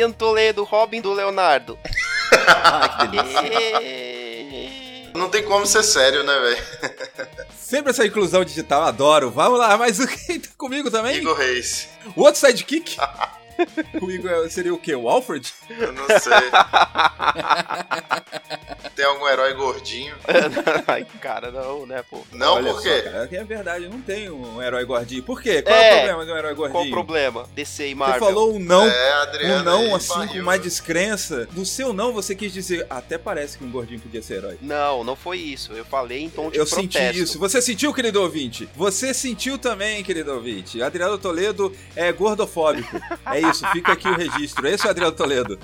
[0.00, 1.78] Adriano Toledo, Robin do Leonardo.
[2.32, 3.10] Ah, que
[5.14, 6.64] Não tem como ser sério, né, velho?
[7.54, 9.30] Sempre essa inclusão digital, adoro.
[9.30, 11.18] Vamos lá, mas o quem tá comigo também?
[11.18, 11.86] Igor Reis.
[12.16, 12.96] O outro sidekick?
[14.00, 14.94] comigo seria o quê?
[14.94, 15.52] O Alfred?
[15.68, 16.32] Eu não sei.
[19.00, 20.14] tem algum herói gordinho?
[20.86, 22.20] Ai, cara, não, né, pô.
[22.32, 23.02] Não, Olha por só, quê?
[23.02, 25.22] cara, que é verdade, eu não tenho um herói gordinho.
[25.22, 25.62] Por quê?
[25.62, 26.72] Qual é, É, o problema de um herói gordinho?
[26.78, 27.48] Qual o problema?
[27.54, 28.20] DC e Você Marvel.
[28.20, 28.86] falou um não.
[28.86, 29.60] É, Adriano.
[29.60, 31.48] Um não, aí, assim, com mais descrença.
[31.52, 34.58] No seu não, você quis dizer, até parece que um gordinho podia ser herói.
[34.60, 35.72] Não, não foi isso.
[35.72, 36.98] Eu falei em tom de Eu protesto.
[36.98, 37.38] senti isso.
[37.38, 38.68] Você sentiu, querido ouvinte?
[38.76, 40.82] Você sentiu também, querido ouvinte.
[40.82, 43.00] Adriano Toledo é gordofóbico.
[43.26, 44.68] É isso, fica aqui o registro.
[44.68, 45.58] Esse é o Adriano Toledo.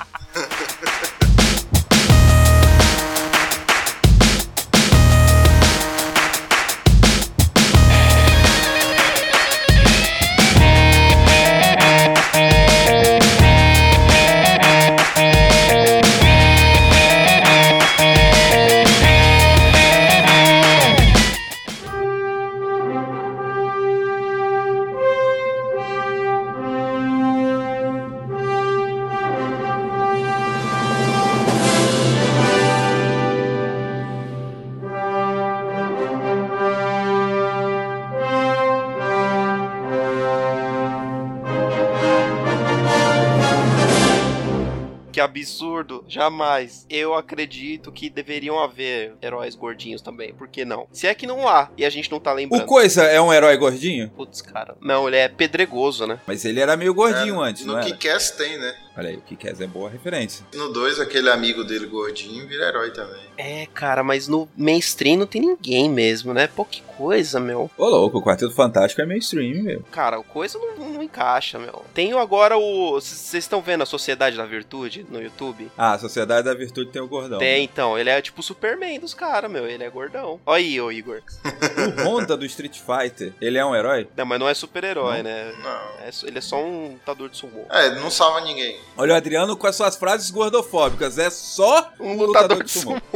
[46.06, 46.87] Jamais.
[46.89, 50.33] Eu acredito que deveriam haver heróis gordinhos também.
[50.34, 50.87] Por que não?
[50.93, 52.67] Se é que não há e a gente não tá O lembrando.
[52.67, 54.09] Coisa é um herói gordinho?
[54.11, 54.77] Putz, cara.
[54.81, 56.21] Não, ele é pedregoso, né?
[56.27, 57.87] Mas ele era meio gordinho É, antes, No não era?
[57.91, 58.75] Kick-Ass tem, né?
[58.97, 60.47] Olha aí, o que quer é boa referência.
[60.55, 63.27] No 2, aquele amigo dele gordinho vira herói também.
[63.37, 66.47] É, cara, mas no mainstream não tem ninguém mesmo, né?
[66.47, 67.71] Pô, que coisa, meu.
[67.77, 69.83] Ô louco, o Quarteto Fantástico é mainstream, meu.
[69.91, 71.85] Cara, o coisa não, não encaixa, meu.
[71.93, 72.95] Tenho agora o.
[72.95, 75.71] Vocês estão vendo a Sociedade da Virtude no YouTube?
[75.77, 77.39] Ah, a Sociedade da Virtude tem o gordão.
[77.39, 77.99] Tem, então.
[77.99, 79.67] Ele é tipo o Superman dos caras, meu.
[79.67, 80.41] Ele é gordão.
[80.47, 81.23] Olha aí, ô Igor.
[81.77, 84.09] O Honda do Street Fighter, ele é um herói?
[84.17, 85.53] Não, mas não é super-herói, né?
[85.62, 86.05] Não.
[86.05, 87.67] É ele é só um lutador de sumô.
[87.71, 88.79] É, não salva ninguém.
[88.97, 91.19] Olha o Adriano com as suas frases gordofóbicas.
[91.19, 92.97] É só Um lutador de sumô.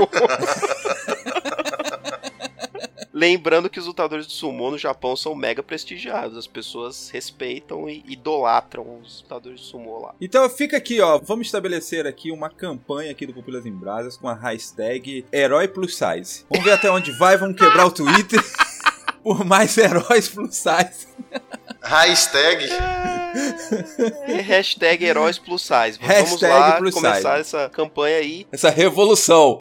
[3.13, 6.39] Lembrando que os lutadores de sumô no Japão são mega prestigiados.
[6.39, 10.15] As pessoas respeitam e idolatram os lutadores de sumô lá.
[10.21, 11.19] Então fica aqui, ó.
[11.19, 15.97] Vamos estabelecer aqui uma campanha aqui do Pupilas em Brasas com a hashtag Herói Plus
[15.97, 16.47] Size.
[16.49, 18.41] Vamos ver até onde vai, vamos quebrar o Twitter
[19.23, 21.07] por mais heróis plus size.
[21.83, 22.69] Hashtag.
[24.47, 25.99] Hashtag heróis plus size.
[25.99, 27.57] Vamos Hashtag lá plus começar size.
[27.57, 28.47] essa campanha aí.
[28.53, 29.59] Essa revolução.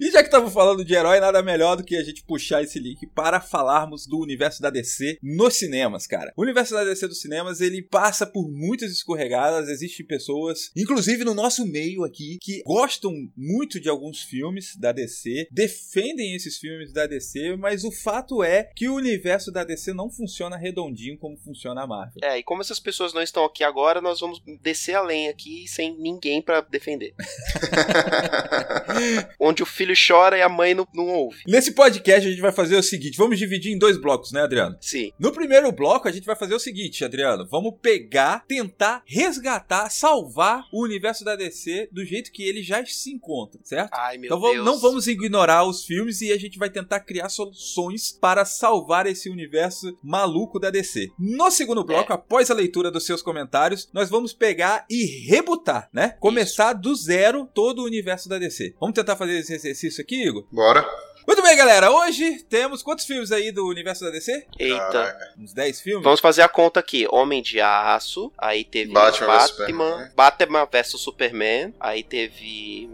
[0.00, 2.78] E já que estamos falando de herói, nada melhor do que a gente puxar esse
[2.78, 6.32] link para falarmos do universo da DC nos cinemas, cara.
[6.34, 11.34] O universo da DC dos cinemas, ele passa por muitas escorregadas, existem pessoas, inclusive no
[11.34, 17.06] nosso meio aqui, que gostam muito de alguns filmes da DC, defendem esses filmes da
[17.06, 21.82] DC, mas o fato é que o universo da DC não funciona redondinho como funciona
[21.82, 22.20] a Marvel.
[22.22, 25.94] É, e como essas pessoas não estão aqui agora, nós vamos descer além aqui sem
[25.98, 27.14] ninguém pra defender.
[29.38, 31.38] Onde o filho chora e a mãe não, não ouve.
[31.46, 34.76] Nesse podcast a gente vai fazer o seguinte, vamos dividir em dois blocos, né, Adriano?
[34.80, 35.12] Sim.
[35.18, 37.46] No primeiro bloco, a gente vai fazer o seguinte, Adriano.
[37.50, 43.10] Vamos pegar, tentar resgatar, salvar o universo da DC do jeito que ele já se
[43.12, 43.90] encontra, certo?
[43.92, 44.64] Ai, meu então Deus.
[44.64, 49.28] não vamos ignorar os filmes e a gente vai tentar criar soluções para salvar esse
[49.28, 51.08] universo maluco da DC.
[51.18, 52.14] No segundo bloco, É.
[52.14, 56.16] após a leitura dos seus comentários, nós vamos pegar e rebutar, né?
[56.20, 58.74] Começar do zero todo o universo da DC.
[58.80, 60.46] Vamos tentar fazer esse exercício aqui, Igor?
[60.50, 60.88] Bora.
[61.26, 61.90] Muito bem, galera.
[61.90, 64.46] Hoje temos quantos filmes aí do universo da DC?
[64.58, 64.90] Eita.
[64.90, 65.34] Caraca.
[65.38, 66.02] Uns 10 filmes?
[66.02, 67.06] Vamos fazer a conta aqui.
[67.10, 70.10] Homem de Aço, aí teve Batman vs Batman, Superman.
[70.16, 72.88] Batman vs Superman, aí teve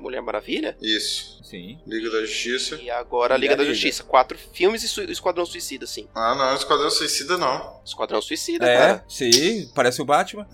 [0.00, 0.76] Mulher Maravilha.
[0.80, 1.40] Isso.
[1.44, 1.80] Sim.
[1.86, 2.76] Liga da Justiça.
[2.76, 3.74] E agora a Liga a da Liga?
[3.74, 4.04] Justiça.
[4.04, 6.08] Quatro filmes e Su- Esquadrão Suicida, sim.
[6.14, 7.80] Ah, não, Esquadrão Suicida não.
[7.84, 9.04] Esquadrão Suicida, É, cara.
[9.08, 10.46] sim, parece o Batman.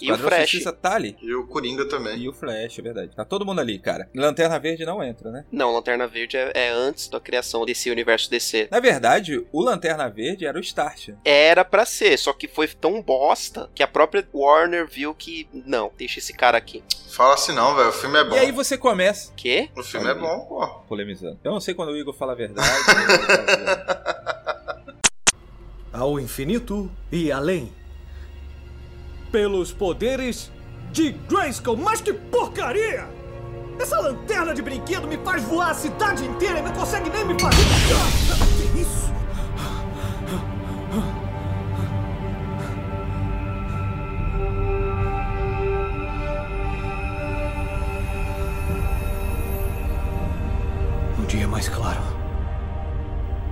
[0.00, 0.50] E o Flash.
[0.50, 1.16] Suicida tá ali.
[1.22, 2.18] E o Coringa também.
[2.18, 3.14] E o Flash, é verdade.
[3.16, 4.10] Tá todo mundo ali, cara.
[4.14, 5.44] Lanterna Verde não entra, né?
[5.50, 8.68] Não, Lanterna Verde é, é antes da criação desse universo DC.
[8.70, 11.10] Na verdade, o Lanterna Verde era o Start.
[11.24, 15.48] Era pra ser, só que foi tão bosta que a própria Warner viu que.
[15.52, 16.82] Não, deixa esse cara aqui.
[17.10, 17.88] Fala assim não, velho.
[17.90, 18.34] O filme é bom.
[18.34, 19.70] E aí você começa Quê?
[19.76, 20.66] O filme é bom, pô.
[20.88, 21.38] polemizando.
[21.42, 22.68] Eu não sei quando o Igor fala a verdade.
[25.92, 27.72] ao infinito e além.
[29.30, 30.50] Pelos poderes
[30.90, 31.76] de Grayskull.
[31.76, 33.08] Mas que porcaria!
[33.80, 37.40] Essa lanterna de brinquedo me faz voar a cidade inteira e não consegue nem me
[37.40, 37.56] fazer.
[38.56, 39.12] Que isso?
[51.32, 52.02] Dia mais claro,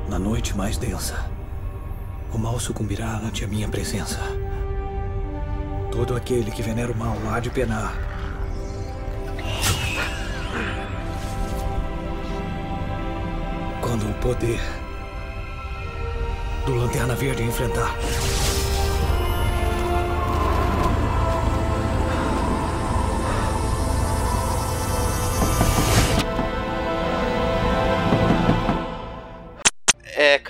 [0.07, 1.31] na noite mais densa,
[2.31, 4.21] o mal sucumbirá ante a minha presença.
[5.91, 7.95] Todo aquele que venera o mal há de penar.
[13.81, 14.61] Quando o poder
[16.67, 17.97] do Lanterna Verde enfrentar.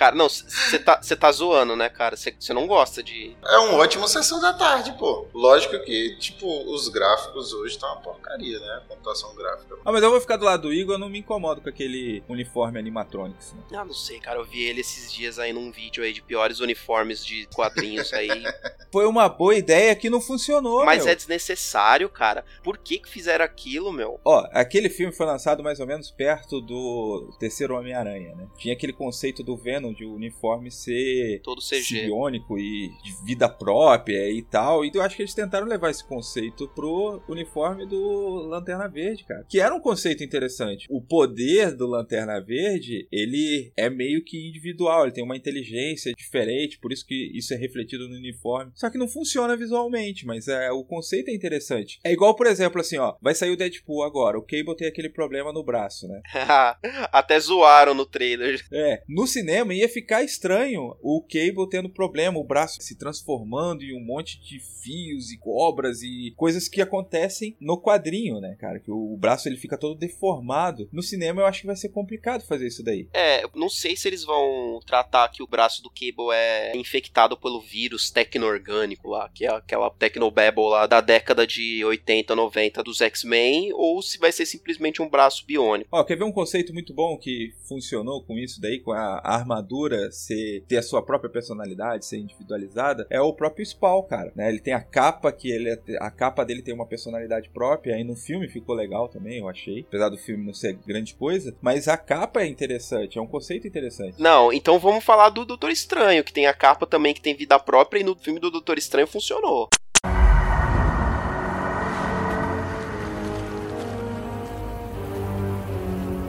[0.01, 2.17] Cara, não, você tá, cê tá zoando, né, cara?
[2.17, 3.37] Você não gosta de.
[3.45, 5.27] É um ótimo sessão da tarde, pô.
[5.31, 8.81] Lógico que, tipo, os gráficos hoje tá uma porcaria, né?
[8.83, 9.77] A computação gráfica.
[9.85, 12.23] ah, mas eu vou ficar do lado do Igor, eu não me incomodo com aquele
[12.27, 13.53] uniforme animatronics.
[13.53, 13.77] Né?
[13.77, 14.39] Ah, não sei, cara.
[14.39, 18.27] Eu vi ele esses dias aí num vídeo aí de piores uniformes de quadrinhos aí.
[18.91, 21.13] Foi uma boa ideia que não funcionou, Mas meu.
[21.13, 22.43] é desnecessário, cara.
[22.63, 24.19] Por que que fizeram aquilo, meu?
[24.25, 28.47] Ó, aquele filme foi lançado mais ou menos perto do terceiro Homem-Aranha, né?
[28.57, 31.81] Tinha aquele conceito do Venom de o uniforme ser Todo CG.
[31.83, 34.83] simbiônico e de vida própria e tal.
[34.85, 39.45] E eu acho que eles tentaram levar esse conceito pro uniforme do Lanterna Verde, cara.
[39.49, 40.87] Que era um conceito interessante.
[40.89, 46.79] O poder do Lanterna Verde, ele é meio que individual, ele tem uma inteligência diferente,
[46.79, 48.71] por isso que isso é refletido no uniforme.
[48.75, 51.99] Só que não funciona visualmente, mas é o conceito é interessante.
[52.03, 54.37] É igual, por exemplo, assim, ó, vai sair o Deadpool agora.
[54.37, 56.21] O Cable tem aquele problema no braço, né?
[57.11, 58.63] Até zoaram no trailer.
[58.71, 63.95] É, no cinema ia ficar estranho o Cable tendo problema, o braço se transformando em
[63.95, 68.79] um monte de fios e cobras e coisas que acontecem no quadrinho, né, cara?
[68.79, 70.87] Que o braço ele fica todo deformado.
[70.91, 73.07] No cinema eu acho que vai ser complicado fazer isso daí.
[73.13, 77.59] É, não sei se eles vão tratar que o braço do Cable é infectado pelo
[77.59, 83.73] vírus tecno-orgânico lá, que é aquela Tecnobabble lá da década de 80, 90 dos X-Men,
[83.73, 85.89] ou se vai ser simplesmente um braço biônico.
[85.91, 89.70] Ó, quer ver um conceito muito bom que funcionou com isso daí, com a armadura
[90.11, 93.05] ser, ter a sua própria personalidade, ser individualizada?
[93.09, 94.31] É o próprio Spawn, cara.
[94.35, 94.49] Né?
[94.49, 97.95] Ele tem a capa que ele é- a capa dele tem uma personalidade própria.
[97.95, 99.85] Aí no filme ficou legal também, eu achei.
[99.87, 103.67] Apesar do filme não ser grande coisa, mas a capa é interessante, é um conceito
[103.67, 104.21] interessante.
[104.21, 107.59] Não, então vamos falar do Doutor Estranho, que tem a capa também que tem vida
[107.59, 109.69] própria, e no filme do Doutor Estranho funcionou.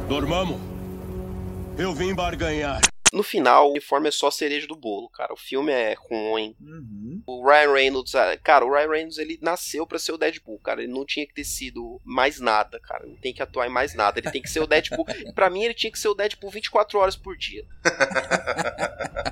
[0.09, 0.61] Dormamos.
[1.79, 2.92] Eu vim barganhar.
[3.13, 5.35] No final, o uniforme é só cereja do bolo, cara.
[5.35, 6.57] O filme é ruim.
[6.59, 7.23] Uhum.
[7.27, 10.83] O Ryan Reynolds, ah, cara, o Ryan Reynolds ele nasceu pra ser o Deadpool, cara.
[10.83, 13.05] Ele não tinha que ter sido mais nada, cara.
[13.07, 14.19] Não tem que atuar em mais nada.
[14.19, 15.05] Ele tem que ser o Deadpool.
[15.35, 17.67] pra mim, ele tinha que ser o Deadpool 24 horas por dia.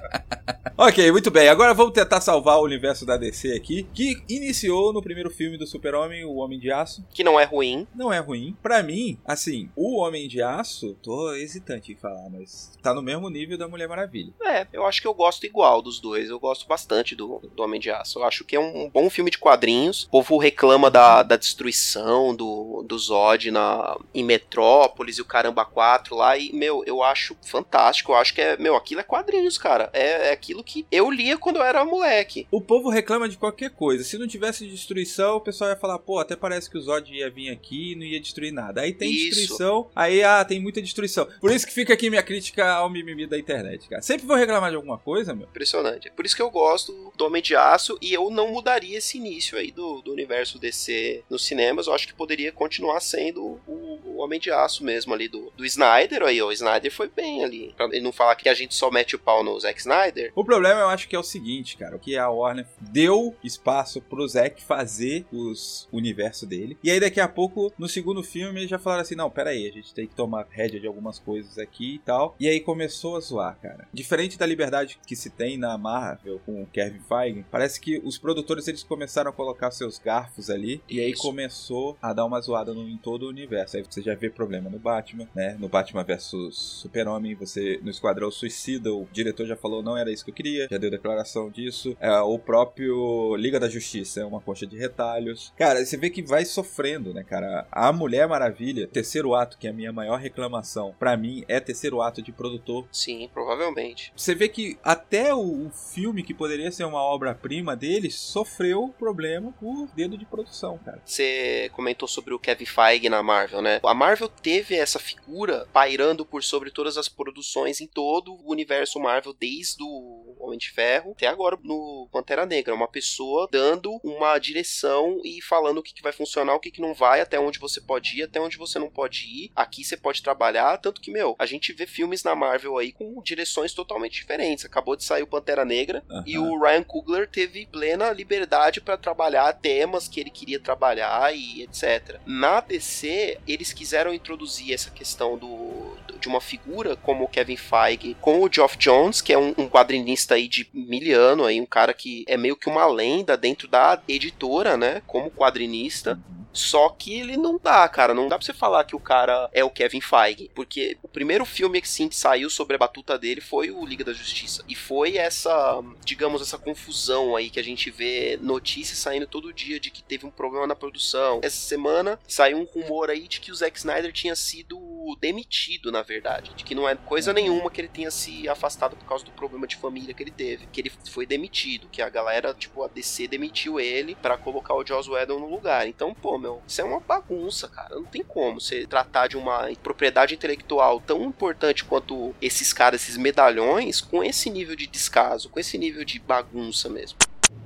[0.82, 1.46] Ok, muito bem.
[1.46, 5.66] Agora vamos tentar salvar o universo da DC aqui, que iniciou no primeiro filme do
[5.66, 7.04] Super-Homem, O Homem de Aço.
[7.10, 7.86] Que não é ruim.
[7.94, 8.56] Não é ruim.
[8.62, 13.28] Pra mim, assim, o Homem de Aço, tô hesitante em falar, mas tá no mesmo
[13.28, 14.32] nível da Mulher Maravilha.
[14.42, 16.30] É, eu acho que eu gosto igual dos dois.
[16.30, 18.18] Eu gosto bastante do, do Homem de Aço.
[18.18, 20.04] Eu acho que é um, um bom filme de quadrinhos.
[20.04, 25.62] O povo reclama da, da destruição do, do Zod na, em Metrópolis e o Caramba
[25.62, 26.38] 4 lá.
[26.38, 28.12] E, meu, eu acho fantástico.
[28.12, 29.90] Eu acho que é, meu, aquilo é quadrinhos, cara.
[29.92, 32.46] É, é aquilo que eu lia quando eu era moleque.
[32.50, 34.04] O povo reclama de qualquer coisa.
[34.04, 37.30] Se não tivesse destruição, o pessoal ia falar, pô, até parece que o Zod ia
[37.30, 38.80] vir aqui e não ia destruir nada.
[38.80, 39.36] Aí tem Isso.
[39.40, 41.26] destruição, aí, ah, tem muita destruição.
[41.40, 44.02] Por isso que fica aqui minha crítica ao mimimi da internet, cara.
[44.02, 45.46] Sempre vou reclamar de alguma coisa, meu.
[45.46, 46.10] Impressionante.
[46.10, 49.58] Por isso que eu gosto do Homem de Aço e eu não mudaria esse início
[49.58, 51.86] aí do, do universo DC nos cinemas.
[51.86, 56.22] Eu acho que poderia continuar sendo o Homem de Aço mesmo ali do, do Snyder.
[56.22, 57.74] Aí, ó, o Snyder foi bem ali.
[57.76, 60.32] Pra ele não falar que a gente só mete o pau no Zack Snyder.
[60.34, 64.26] O problema eu acho que é o seguinte, cara, que a Warner deu espaço pro
[64.26, 66.78] Zack fazer os universo dele.
[66.82, 69.68] E aí daqui a pouco, no segundo filme, eles já falaram assim: "Não, pera aí,
[69.68, 72.34] a gente tem que tomar rédea de algumas coisas aqui e tal".
[72.38, 73.88] E aí começou a zoar, cara.
[73.92, 78.18] Diferente da liberdade que se tem na Marvel com o Kevin Feige, parece que os
[78.18, 81.22] produtores eles começaram a colocar seus garfos ali e aí Isso.
[81.22, 83.76] começou a dar uma zoada no, em todo o universo.
[83.76, 85.56] Aí você já vê problema no Batman, né?
[85.58, 90.24] No Batman versus Super-Homem, você no Esquadrão Suicida, o diretor já falou não era isso
[90.24, 91.96] que eu queria, já deu declaração disso.
[92.00, 95.52] É, o próprio Liga da Justiça é uma concha de retalhos.
[95.56, 97.66] Cara, você vê que vai sofrendo, né, cara?
[97.70, 102.00] A Mulher Maravilha, terceiro ato, que é a minha maior reclamação, pra mim é terceiro
[102.00, 102.86] ato de produtor.
[102.92, 104.12] Sim, provavelmente.
[104.16, 109.52] Você vê que até o, o filme que poderia ser uma obra-prima deles sofreu problema
[109.58, 111.00] por dedo de produção, cara.
[111.04, 113.80] Você comentou sobre o Kevin Feige na Marvel, né?
[113.82, 118.98] A Marvel teve essa figura pairando por sobre todas as produções em todo o universo
[118.98, 122.74] Marvel, desde o Homem de Ferro até agora no Pantera Negra.
[122.74, 126.80] Uma pessoa dando uma direção e falando o que, que vai funcionar, o que, que
[126.80, 129.50] não vai, até onde você pode ir, até onde você não pode ir.
[129.54, 130.78] Aqui você pode trabalhar.
[130.78, 134.64] Tanto que, meu, a gente vê filmes na Marvel aí com direções totalmente diferentes.
[134.64, 136.24] Acabou de sair o Pantera Negra Aham.
[136.26, 141.62] e o Ryan Coogler teve plena liberdade para trabalhar temas que ele queria trabalhar e
[141.62, 142.20] etc.
[142.26, 148.16] Na DC, eles quiseram introduzir essa questão do, de uma figura como o Kevin Feige
[148.20, 151.94] com o Geoff Jones, que é um, um quadrinista aí de miliano, aí, um cara
[151.94, 155.02] que é meio que uma lenda dentro da editora, né?
[155.06, 156.18] Como quadrinista.
[156.52, 158.14] Só que ele não dá, cara.
[158.14, 160.50] Não dá pra você falar que o cara é o Kevin Feige.
[160.54, 164.12] Porque o primeiro filme que sim saiu sobre a batuta dele foi o Liga da
[164.12, 164.64] Justiça.
[164.68, 169.78] E foi essa, digamos, essa confusão aí que a gente vê notícias saindo todo dia
[169.78, 171.40] de que teve um problema na produção.
[171.42, 174.78] Essa semana saiu um rumor aí de que o Zack Snyder tinha sido
[175.20, 176.52] demitido, na verdade.
[176.54, 179.66] De que não é coisa nenhuma que ele tenha se afastado por causa do problema
[179.66, 180.66] de família que ele teve.
[180.66, 181.88] Que ele foi demitido.
[181.88, 185.86] Que a galera, tipo, a DC demitiu ele pra colocar o Joss Whedon no lugar.
[185.86, 187.94] Então, pô, meu, isso é uma bagunça, cara.
[187.94, 193.16] Não tem como você tratar de uma propriedade intelectual tão importante quanto esses caras, esses
[193.16, 197.18] medalhões, com esse nível de descaso, com esse nível de bagunça mesmo.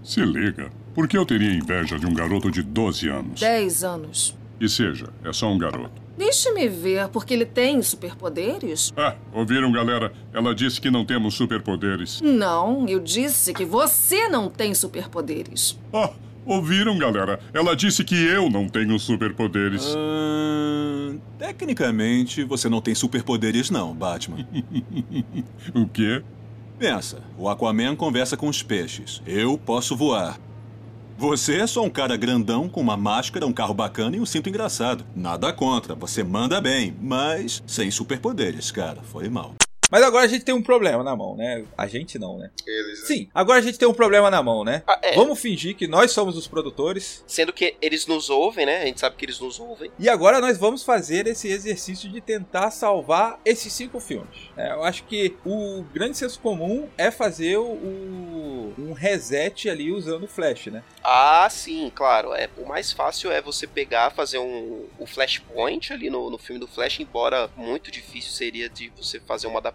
[0.03, 3.41] Se liga, por que eu teria inveja de um garoto de 12 anos?
[3.41, 4.37] 10 anos.
[4.61, 6.05] E seja, é só um garoto.
[6.17, 8.93] Deixe-me ver, porque ele tem superpoderes?
[8.97, 10.13] Ah, ouviram, galera?
[10.33, 12.21] Ela disse que não temos superpoderes.
[12.21, 15.77] Não, eu disse que você não tem superpoderes.
[15.93, 16.13] Ah,
[16.45, 17.41] ouviram, galera?
[17.53, 19.95] Ela disse que eu não tenho superpoderes.
[19.97, 24.47] Ahn, tecnicamente, você não tem superpoderes, não, Batman.
[25.75, 26.23] O quê?
[26.79, 29.23] Pensa, o Aquaman conversa com os peixes.
[29.27, 30.39] Eu posso voar.
[31.17, 34.49] Você é só um cara grandão com uma máscara, um carro bacana e um cinto
[34.49, 35.05] engraçado.
[35.15, 39.01] Nada contra, você manda bem, mas sem superpoderes, cara.
[39.03, 39.55] Foi mal.
[39.91, 41.65] Mas agora a gente tem um problema na mão, né?
[41.77, 42.51] A gente não, né?
[42.67, 43.07] Eles, né?
[43.07, 44.83] Sim, agora a gente tem um problema na mão, né?
[44.87, 45.15] Ah, é.
[45.15, 48.83] Vamos fingir que nós somos os produtores Sendo que eles nos ouvem, né?
[48.83, 49.91] A gente sabe que eles nos ouvem.
[49.99, 54.49] e agora nós vamos fazer esse exercício de tentar salvar esses cinco filmes.
[54.57, 59.93] É, eu acho que o grande senso comum é fazer o, o- um reset ali
[59.93, 60.83] usando o Flash, né?
[61.03, 62.33] Ah, sim, claro.
[62.35, 66.59] É, o mais fácil é você pegar, fazer um, o Flashpoint ali no, no filme
[66.59, 69.74] do Flash, embora muito difícil seria de você fazer uma adaptação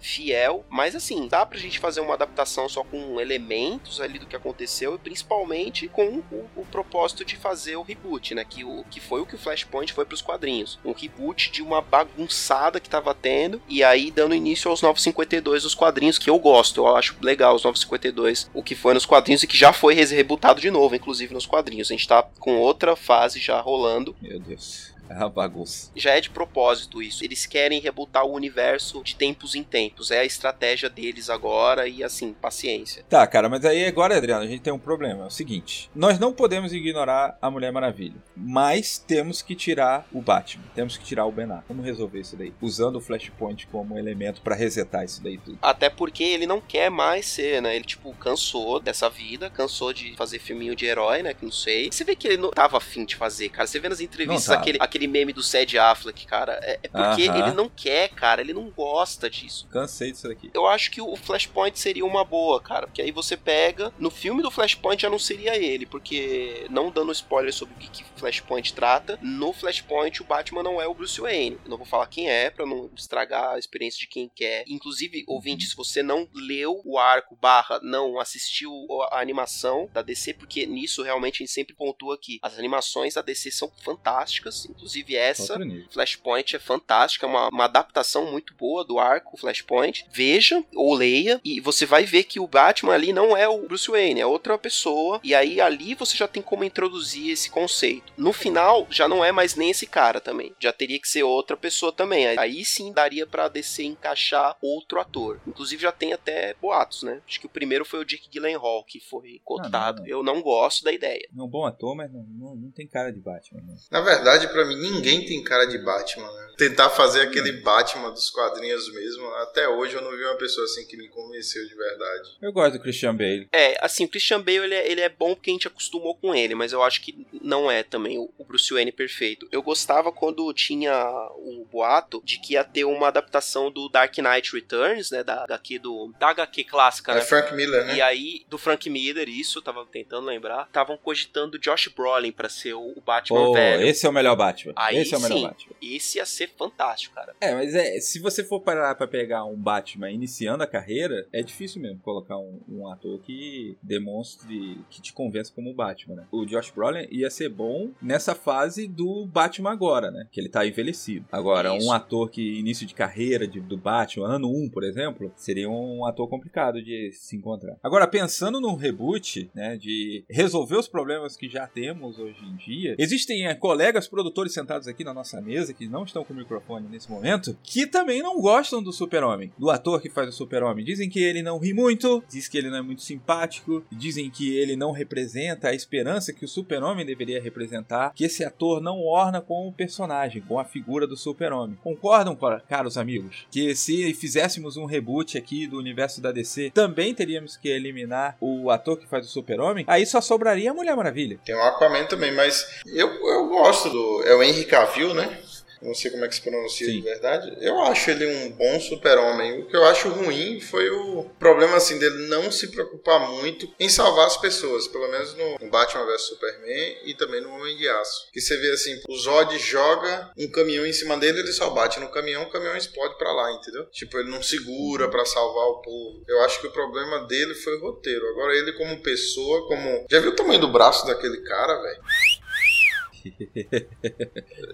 [0.00, 0.64] fiel.
[0.68, 4.94] Mas assim, dá pra gente fazer uma adaptação só com elementos ali do que aconteceu
[4.94, 8.44] e principalmente com o, o propósito de fazer o reboot, né?
[8.44, 10.78] Que, o, que foi o que o Flashpoint foi pros quadrinhos.
[10.84, 15.74] Um reboot de uma bagunçada que tava tendo e aí dando início aos 952 dos
[15.74, 16.80] quadrinhos, que eu gosto.
[16.80, 20.60] Eu acho legal os 952, o que foi nos quadrinhos e que já foi rebutado
[20.60, 21.90] de novo, inclusive nos quadrinhos.
[21.90, 24.14] A gente tá com outra fase já rolando.
[24.20, 24.95] Meu Deus.
[25.08, 25.90] É uma bagunça.
[25.94, 27.24] Já é de propósito isso.
[27.24, 30.10] Eles querem rebutar o universo de tempos em tempos.
[30.10, 33.04] É a estratégia deles agora e assim, paciência.
[33.08, 35.24] Tá, cara, mas aí agora, Adriano, a gente tem um problema.
[35.24, 40.20] É o seguinte: nós não podemos ignorar a Mulher Maravilha, mas temos que tirar o
[40.20, 41.64] Batman, temos que tirar o Ben Affleck.
[41.68, 45.58] Vamos resolver isso daí, usando o Flashpoint como elemento pra resetar isso daí tudo.
[45.62, 47.76] Até porque ele não quer mais ser, né?
[47.76, 51.34] Ele, tipo, cansou dessa vida, cansou de fazer filminho de herói, né?
[51.34, 51.90] Que não sei.
[51.90, 53.66] Você vê que ele não tava afim de fazer, cara.
[53.66, 56.58] Você vê nas entrevistas aquele, aquele meme do Sad Affleck, cara.
[56.62, 57.38] É, é porque Aham.
[57.38, 58.40] ele não quer, cara.
[58.40, 59.68] Ele não gosta disso.
[59.70, 60.50] Cansei disso daqui.
[60.52, 62.86] Eu acho que o Flashpoint seria uma boa, cara.
[62.86, 63.92] Porque aí você pega.
[63.98, 65.86] No filme do Flashpoint já não seria ele.
[65.86, 70.80] Porque, não dando spoiler sobre o que, que Flashpoint trata, no Flashpoint o Batman não
[70.80, 71.58] é o Bruce Wayne.
[71.64, 74.64] Eu não vou falar quem é, pra não estragar a experiência de quem quer.
[74.66, 78.72] Inclusive, ouvinte, se você não leu o arco, barra, não assistiu
[79.10, 83.22] a animação da DC, porque nisso realmente a gente sempre pontua que as animações da
[83.22, 84.66] DC são fantásticas.
[84.66, 85.58] Inclusive, Inclusive essa.
[85.90, 90.06] Flashpoint é fantástica, é uma, uma adaptação muito boa do arco Flashpoint.
[90.12, 93.90] Veja ou leia e você vai ver que o Batman ali não é o Bruce
[93.90, 95.20] Wayne, é outra pessoa.
[95.24, 98.12] E aí ali você já tem como introduzir esse conceito.
[98.16, 101.56] No final já não é mais nem esse cara também, já teria que ser outra
[101.56, 102.26] pessoa também.
[102.38, 105.40] Aí sim daria pra DC encaixar outro ator.
[105.46, 107.20] Inclusive já tem até boatos, né?
[107.26, 110.02] Acho que o primeiro foi o Dick Gyllenhaal que foi cotado.
[110.02, 110.08] não.
[110.08, 111.28] Eu não gosto da ideia.
[111.36, 113.60] É um bom ator, mas não, não, não tem cara de Batman.
[113.62, 113.76] Né?
[113.90, 116.46] Na verdade, pra mim, ninguém tem cara de Batman, né?
[116.56, 120.86] Tentar fazer aquele Batman dos quadrinhos mesmo, até hoje eu não vi uma pessoa assim
[120.86, 122.30] que me convenceu de verdade.
[122.40, 123.48] Eu gosto do Christian Bale.
[123.52, 126.34] É, assim, o Christian Bale ele é, ele é bom porque a gente acostumou com
[126.34, 129.46] ele, mas eu acho que não é também o, o Bruce Wayne perfeito.
[129.50, 130.94] Eu gostava quando tinha
[131.36, 135.78] o boato de que ia ter uma adaptação do Dark Knight Returns, né, da HQ
[135.78, 137.20] do da HQ clássica, É né?
[137.20, 137.96] Frank Miller, né?
[137.96, 140.64] E aí, do Frank Miller, isso, eu tava tentando lembrar.
[140.66, 143.82] Estavam cogitando Josh Brolin pra ser o, Batman Pô, velho.
[143.86, 144.72] esse é o melhor Batman.
[144.76, 145.72] Aí esse é o melhor sim, Batman.
[145.82, 147.34] esse ia ser fantástico, cara.
[147.40, 151.42] É, mas é, se você for parar pra pegar um Batman iniciando a carreira, é
[151.42, 156.26] difícil mesmo colocar um, um ator que demonstre, que te convença como Batman, né?
[156.30, 160.28] O Josh Brolin ia ser bom nessa fase do Batman agora, né?
[160.30, 161.26] Que ele tá envelhecido.
[161.32, 161.88] Agora, Isso.
[161.88, 166.04] um ator que início de carreira de- do Batman, ano 1, por exemplo, seria um
[166.06, 167.76] ator complicado de se encontrar.
[167.82, 172.94] Agora, pensando num reboot, né, de resolver os problemas que já temos hoje em dia,
[172.98, 176.86] existem é, colegas produtores sentados aqui na nossa mesa que não estão com o microfone
[176.88, 180.84] nesse momento, que também não gostam do Super-Homem, do ator que faz o Super-Homem.
[180.84, 184.56] Dizem que ele não ri muito, diz que ele não é muito simpático, dizem que
[184.56, 189.40] ele não representa a esperança que o Super-Homem deveria representar, que esse ator não orna
[189.40, 191.78] com o personagem, com a figura do Super-Homem.
[191.82, 197.14] Concordam, ca- caros amigos, que se fizéssemos um reboot aqui do universo da DC, também
[197.14, 199.84] teríamos que eliminar o ator que faz o Super-Homem?
[199.88, 201.38] Aí só sobraria a Mulher Maravilha.
[201.44, 204.22] Tem o Aquaman também, mas eu, eu gosto do.
[204.26, 205.38] É o Henry Cavill, né?
[205.82, 206.94] Não sei como é que se pronuncia Sim.
[206.94, 207.56] de verdade.
[207.60, 209.60] Eu acho ele um bom super-homem.
[209.60, 213.88] O que eu acho ruim foi o problema assim dele não se preocupar muito em
[213.88, 218.30] salvar as pessoas, pelo menos no, Batman vs Superman e também no Homem de Aço.
[218.32, 222.00] Que você vê assim, o Zod joga um caminhão em cima dele, ele só bate
[222.00, 223.86] no caminhão, o caminhão explode pra lá, entendeu?
[223.90, 226.24] Tipo, ele não segura pra salvar o povo.
[226.26, 228.26] Eu acho que o problema dele foi o roteiro.
[228.28, 232.00] Agora ele como pessoa, como Já viu o tamanho do braço daquele cara, velho?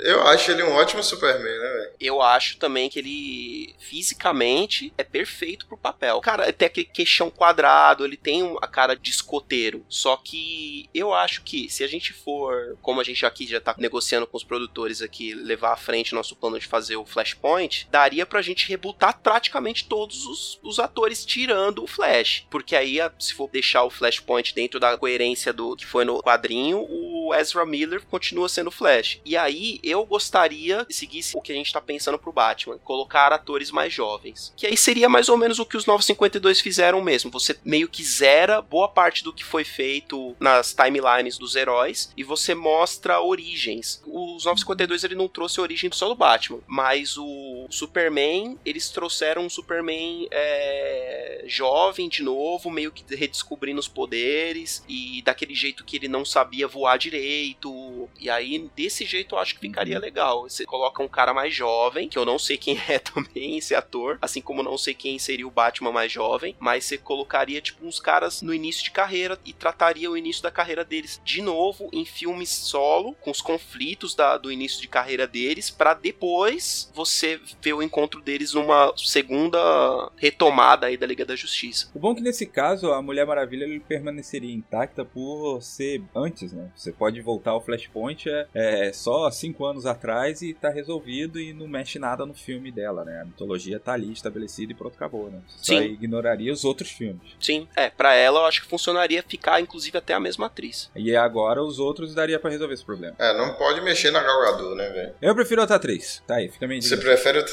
[0.00, 1.92] Eu acho ele um ótimo Superman, né, velho?
[2.00, 6.20] Eu acho também que ele fisicamente é perfeito pro papel.
[6.20, 9.84] Cara, ele tem aquele queixão quadrado, ele tem a cara de escoteiro.
[9.88, 13.74] Só que eu acho que se a gente for, como a gente aqui já tá
[13.78, 18.26] negociando com os produtores aqui, levar à frente nosso plano de fazer o Flashpoint, daria
[18.26, 22.46] pra gente rebutar praticamente todos os, os atores tirando o Flash.
[22.50, 26.86] Porque aí, se for deixar o Flashpoint dentro da coerência do que foi no quadrinho,
[26.88, 29.20] o Ezra Miller continua sendo Flash.
[29.24, 33.32] E aí eu gostaria de seguir o que a gente tá pensando pro Batman, colocar
[33.32, 34.52] atores mais jovens.
[34.56, 37.30] Que aí seria mais ou menos o que os 952 fizeram mesmo.
[37.30, 42.24] Você meio que zera boa parte do que foi feito nas timelines dos heróis e
[42.24, 44.02] você mostra origens.
[44.06, 49.50] Os 952 ele não trouxe origem só do Batman, mas o Superman, eles trouxeram um
[49.50, 56.08] Superman é, jovem de novo, meio que redescobrindo os poderes e daquele jeito que ele
[56.08, 58.08] não sabia voar direito.
[58.18, 60.42] E aí, desse jeito, eu acho que ficaria legal.
[60.42, 64.18] Você coloca um cara mais jovem, que eu não sei quem é também esse ator,
[64.20, 68.00] assim como não sei quem seria o Batman mais jovem, mas você colocaria, tipo, uns
[68.00, 72.04] caras no início de carreira e trataria o início da carreira deles de novo em
[72.04, 77.72] filmes solo, com os conflitos da- do início de carreira deles, pra depois você ver
[77.74, 81.90] o encontro deles numa segunda retomada aí da Liga da Justiça.
[81.94, 86.52] O bom é que nesse caso a Mulher Maravilha ele permaneceria intacta por ser antes,
[86.52, 86.70] né?
[86.76, 91.52] Você pode voltar ao Flashpoint é, é só cinco anos atrás e tá resolvido e
[91.52, 93.20] não mexe nada no filme dela, né?
[93.22, 95.40] A mitologia tá ali estabelecida e pronto, acabou, né?
[95.48, 95.86] Você só Sim.
[95.86, 97.22] ignoraria os outros filmes.
[97.40, 100.90] Sim, é, pra ela eu acho que funcionaria ficar inclusive até a mesma atriz.
[100.94, 103.14] E agora os outros daria pra resolver esse problema.
[103.18, 105.14] É, não pode mexer na Gal Gadot, né, velho?
[105.20, 106.22] Eu prefiro outra atriz.
[106.26, 107.44] Tá aí, fica meio Você prefere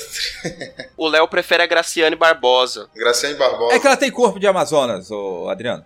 [0.98, 2.90] O Léo prefere a Graciane Barbosa.
[2.96, 3.76] Graciane Barbosa?
[3.76, 5.84] É que ela tem corpo de Amazonas, ô Adriano.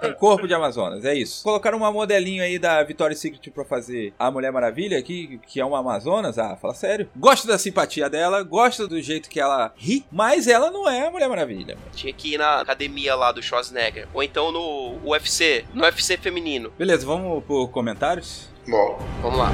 [0.00, 1.42] tem corpo de Amazonas, é isso.
[1.42, 3.79] Colocaram uma modelinho aí da Victoria's Secret pra fazer
[4.18, 6.38] a Mulher Maravilha, que, que é uma Amazonas.
[6.38, 7.08] Ah, fala sério.
[7.16, 11.10] Gosto da simpatia dela, gosto do jeito que ela ri, mas ela não é a
[11.10, 11.76] Mulher Maravilha.
[11.94, 14.08] Tinha que ir na academia lá do Schwarzenegger.
[14.12, 16.72] Ou então no UFC, no UFC feminino.
[16.78, 18.48] Beleza, vamos por comentários?
[18.68, 19.50] Bom, Vamos lá.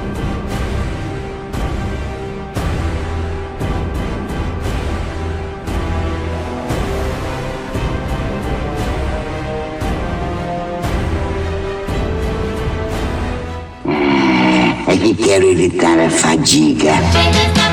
[15.17, 17.66] Quero evitar a fadiga.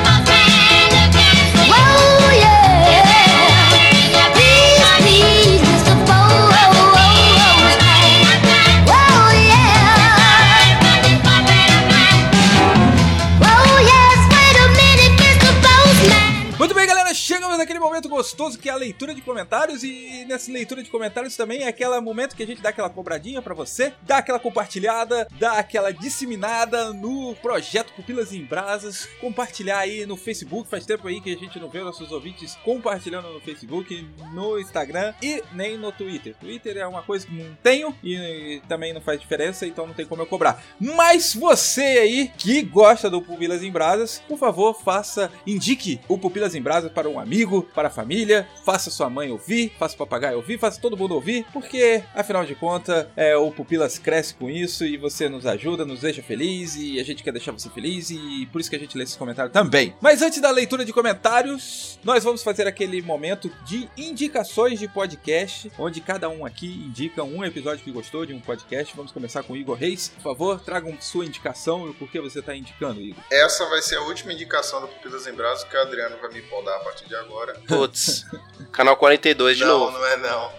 [18.05, 21.67] Momento gostoso que é a leitura de comentários e nessa leitura de comentários também é
[21.67, 25.91] aquele momento que a gente dá aquela cobradinha pra você, dá aquela compartilhada, dá aquela
[25.91, 31.37] disseminada no projeto Pupilas em Brasas, compartilhar aí no Facebook, faz tempo aí que a
[31.37, 36.35] gente não vê nossos ouvintes compartilhando no Facebook, no Instagram e nem no Twitter.
[36.39, 40.05] Twitter é uma coisa que não tenho e também não faz diferença, então não tem
[40.05, 40.63] como eu cobrar.
[40.79, 46.55] Mas você aí que gosta do Pupilas em Brasas, por favor, faça, indique o Pupilas
[46.55, 50.59] em Brasas para um amigo, para família, faça sua mãe ouvir, faça o papagaio ouvir,
[50.59, 54.97] faça todo mundo ouvir, porque afinal de contas, é, o Pupilas cresce com isso e
[54.97, 58.59] você nos ajuda, nos deixa feliz e a gente quer deixar você feliz e por
[58.59, 59.95] isso que a gente lê esses comentários também.
[60.01, 65.71] Mas antes da leitura de comentários, nós vamos fazer aquele momento de indicações de podcast,
[65.77, 68.95] onde cada um aqui indica um episódio que gostou de um podcast.
[68.95, 70.09] Vamos começar com o Igor Reis.
[70.09, 73.23] Por favor, tragam sua indicação e o porquê você está indicando, Igor.
[73.31, 76.41] Essa vai ser a última indicação do Pupilas em Brasas que o Adriano vai me
[76.43, 77.53] podar a partir de agora.
[77.77, 78.25] Putz,
[78.71, 79.91] canal 42 de não, novo.
[79.97, 80.51] não é não.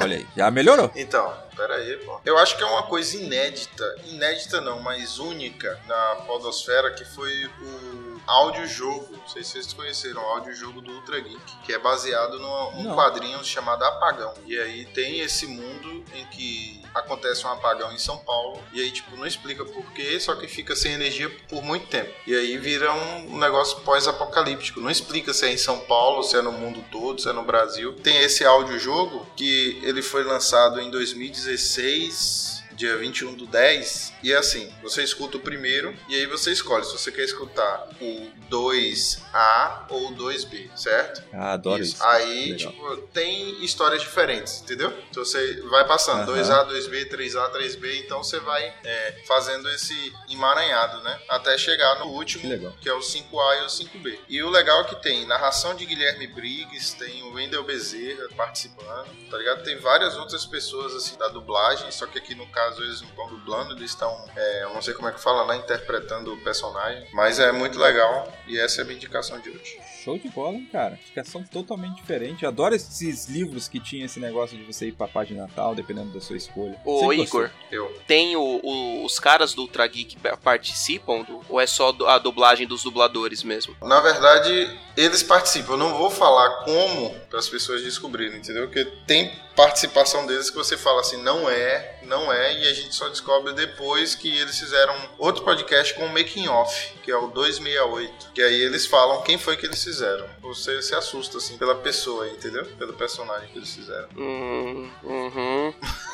[0.00, 0.90] Olha aí, já melhorou.
[0.96, 2.20] Então, pera aí, pô.
[2.24, 7.46] Eu acho que é uma coisa inédita, inédita não, mas única na podosfera, que foi
[7.46, 9.16] o áudio-jogo.
[9.16, 12.96] Não sei se vocês conheceram, o áudio-jogo do Ultra Geek, que é baseado num Não.
[12.96, 14.32] quadrinho chamado Apagão.
[14.46, 18.90] E aí tem esse mundo em que acontece um apagão em São Paulo, e aí,
[18.90, 22.12] tipo, não explica porquê, só que fica sem energia por muito tempo.
[22.26, 24.80] E aí vira um negócio pós-apocalíptico.
[24.80, 27.44] Não explica se é em São Paulo, se é no mundo todo, se é no
[27.44, 27.94] Brasil.
[27.94, 34.36] Tem esse áudio-jogo que ele foi lançado em 2016 dia 21 do 10, e é
[34.36, 39.84] assim, você escuta o primeiro e aí você escolhe se você quer escutar o 2A
[39.90, 41.22] ou o 2B, certo?
[41.30, 42.02] Ah, adoro isso.
[42.02, 42.72] Aí, Legal.
[42.72, 44.96] tipo, tem histórias diferentes, entendeu?
[45.10, 46.40] Então você vai passando Aham.
[46.42, 51.20] 2A, 2B, 3A, 3B, então você vai é, fazendo esse emaranhado, né?
[51.28, 54.18] Até chegar no último, Que que é o 5A e o 5B.
[54.26, 59.06] E o legal é que tem narração de Guilherme Briggs, tem o Wendel Bezerra participando,
[59.30, 59.62] tá ligado?
[59.64, 63.28] Tem várias outras pessoas, assim, da dublagem, só que aqui no caso eles não estão
[63.28, 67.08] dublando, eles estão, é, eu não sei como é que fala lá, interpretando o personagem.
[67.12, 69.78] Mas é muito legal e essa é a minha indicação de hoje.
[70.04, 70.98] Show de bola, hein, cara.
[71.02, 72.42] Indicação totalmente diferente.
[72.42, 76.12] Eu adoro esses livros que tinha esse negócio de você ir pra página natal, dependendo
[76.12, 76.76] da sua escolha.
[76.84, 77.50] Ô, Sempre Igor.
[77.70, 77.94] Eu.
[78.06, 82.66] tem o- o- os caras do Ultra Geek participam do, ou é só a dublagem
[82.66, 83.76] dos dubladores mesmo?
[83.82, 85.72] Na verdade, eles participam.
[85.74, 88.66] Eu não vou falar como para as pessoas descobrirem, entendeu?
[88.66, 92.94] Porque tem participação deles que você fala assim, não é, não é, e a gente
[92.94, 97.28] só descobre depois que eles fizeram outro podcast com o Making Off, que é o
[97.28, 98.30] 268.
[98.34, 100.26] Que aí eles falam quem foi que eles fizeram.
[100.40, 102.64] Você se assusta, assim, pela pessoa, entendeu?
[102.78, 104.08] Pelo personagem que eles fizeram.
[104.16, 105.74] Hum, uhum.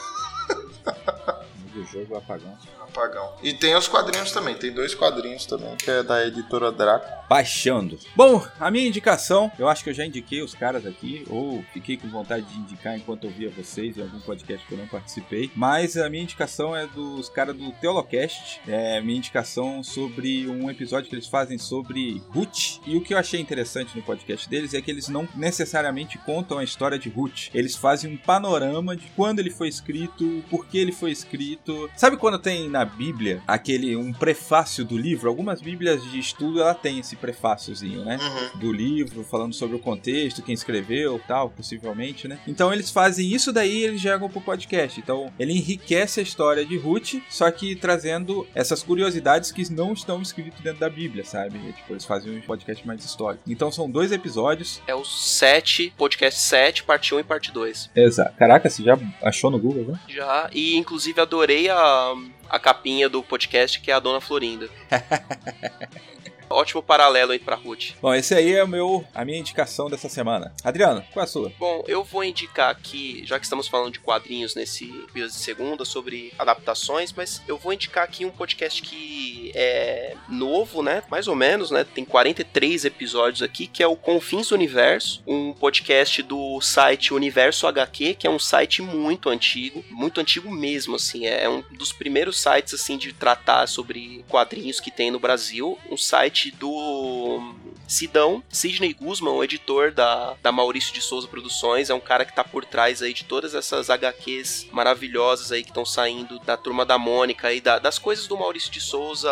[1.77, 2.57] Do jogo apagão.
[2.81, 3.35] Apagão.
[3.43, 7.07] E tem os quadrinhos também, tem dois quadrinhos também, que é da editora Draco.
[7.29, 7.99] Baixando.
[8.15, 11.99] Bom, a minha indicação, eu acho que eu já indiquei os caras aqui, ou fiquei
[11.99, 15.51] com vontade de indicar enquanto eu via vocês em algum podcast que eu não participei.
[15.55, 18.61] Mas a minha indicação é dos caras do Teolocast.
[18.67, 22.81] É minha indicação sobre um episódio que eles fazem sobre Ruth.
[22.87, 26.57] E o que eu achei interessante no podcast deles é que eles não necessariamente contam
[26.57, 27.49] a história de Ruth.
[27.53, 31.66] Eles fazem um panorama de quando ele foi escrito, por que ele foi escrito.
[31.97, 35.29] Sabe quando tem na Bíblia aquele um prefácio do livro?
[35.29, 38.19] Algumas Bíblias de estudo ela tem esse prefáciozinho, né?
[38.21, 38.61] Uhum.
[38.61, 42.39] do livro, falando sobre o contexto, quem escreveu, tal, possivelmente, né?
[42.47, 45.01] Então eles fazem isso daí e eles jogam pro podcast.
[45.01, 50.23] Então ele enriquece a história de Ruth, só que trazendo essas curiosidades que não estão
[50.23, 51.59] escritas dentro da Bíblia, sabe?
[51.59, 53.43] E, tipo, eles fazem um podcast mais histórico.
[53.47, 54.81] Então são dois episódios.
[54.87, 57.91] É o 7, podcast 7, parte 1 e parte 2.
[57.95, 58.37] Exato.
[58.37, 60.01] Caraca, você já achou no Google, né?
[60.09, 62.15] Já, e inclusive adorei a,
[62.51, 64.69] a capinha do podcast que é a Dona Florinda.
[66.49, 67.93] Ótimo paralelo aí pra Ruth.
[68.01, 70.55] Bom, esse aí é o meu, a minha indicação dessa semana.
[70.63, 71.53] Adriano, qual é a sua?
[71.59, 75.85] Bom, eu vou indicar aqui, já que estamos falando de quadrinhos nesse Vidas de Segunda,
[75.85, 81.03] sobre adaptações, mas eu vou indicar aqui um podcast que é novo, né?
[81.11, 81.85] Mais ou menos, né?
[81.85, 87.67] Tem 43 episódios aqui, que é o Confins do Universo, um podcast do site Universo
[87.67, 91.27] HQ, que é um site muito antigo, muito antigo mesmo, assim.
[91.27, 95.79] É um dos primeiros sites, assim, de tratar sobre quadrinhos que tem no Brasil.
[95.91, 101.95] Um site do Sidão, Sidney Guzman, o editor da, da Maurício de Souza Produções, é
[101.95, 105.85] um cara que tá por trás aí de todas essas HQs maravilhosas aí que estão
[105.85, 109.31] saindo da Turma da Mônica e da, das coisas do Maurício de Souza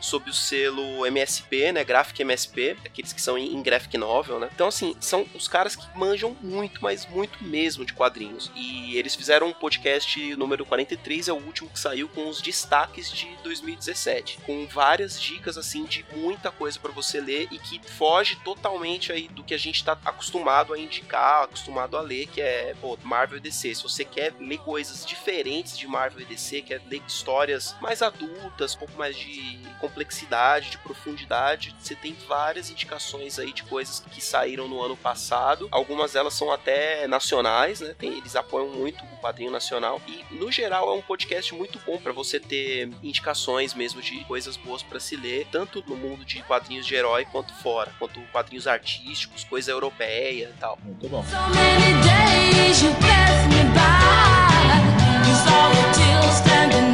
[0.00, 4.48] sob o selo MSP, né, Graphic MSP, aqueles que são em, em graphic novel, né?
[4.54, 8.50] Então assim, são os caras que manjam muito, mas muito mesmo de quadrinhos.
[8.54, 13.10] E eles fizeram um podcast número 43, é o último que saiu com os destaques
[13.10, 18.36] de 2017, com várias dicas assim de muita coisa para você ler e que foge
[18.44, 22.74] totalmente aí do que a gente tá acostumado a indicar, acostumado a ler, que é
[22.80, 23.74] pô, Marvel e DC.
[23.74, 28.74] Se você quer ler coisas diferentes de Marvel e DC, quer ler histórias mais adultas,
[28.74, 34.20] um pouco mais de complexidade, de profundidade, você tem várias indicações aí de coisas que
[34.20, 35.68] saíram no ano passado.
[35.70, 37.94] Algumas delas são até nacionais, né?
[37.98, 41.98] Tem, eles apoiam muito o quadrinho nacional e no geral é um podcast muito bom
[41.98, 46.42] para você ter indicações mesmo de coisas boas para se ler, tanto no mundo de
[46.42, 50.78] quadrinhos de herói quanto fora, quanto quadrinhos artísticos, coisa europeia e tal.
[50.84, 51.24] Muito bom.
[51.24, 55.04] So many days you passed me by.
[55.26, 56.93] You saw the tears standing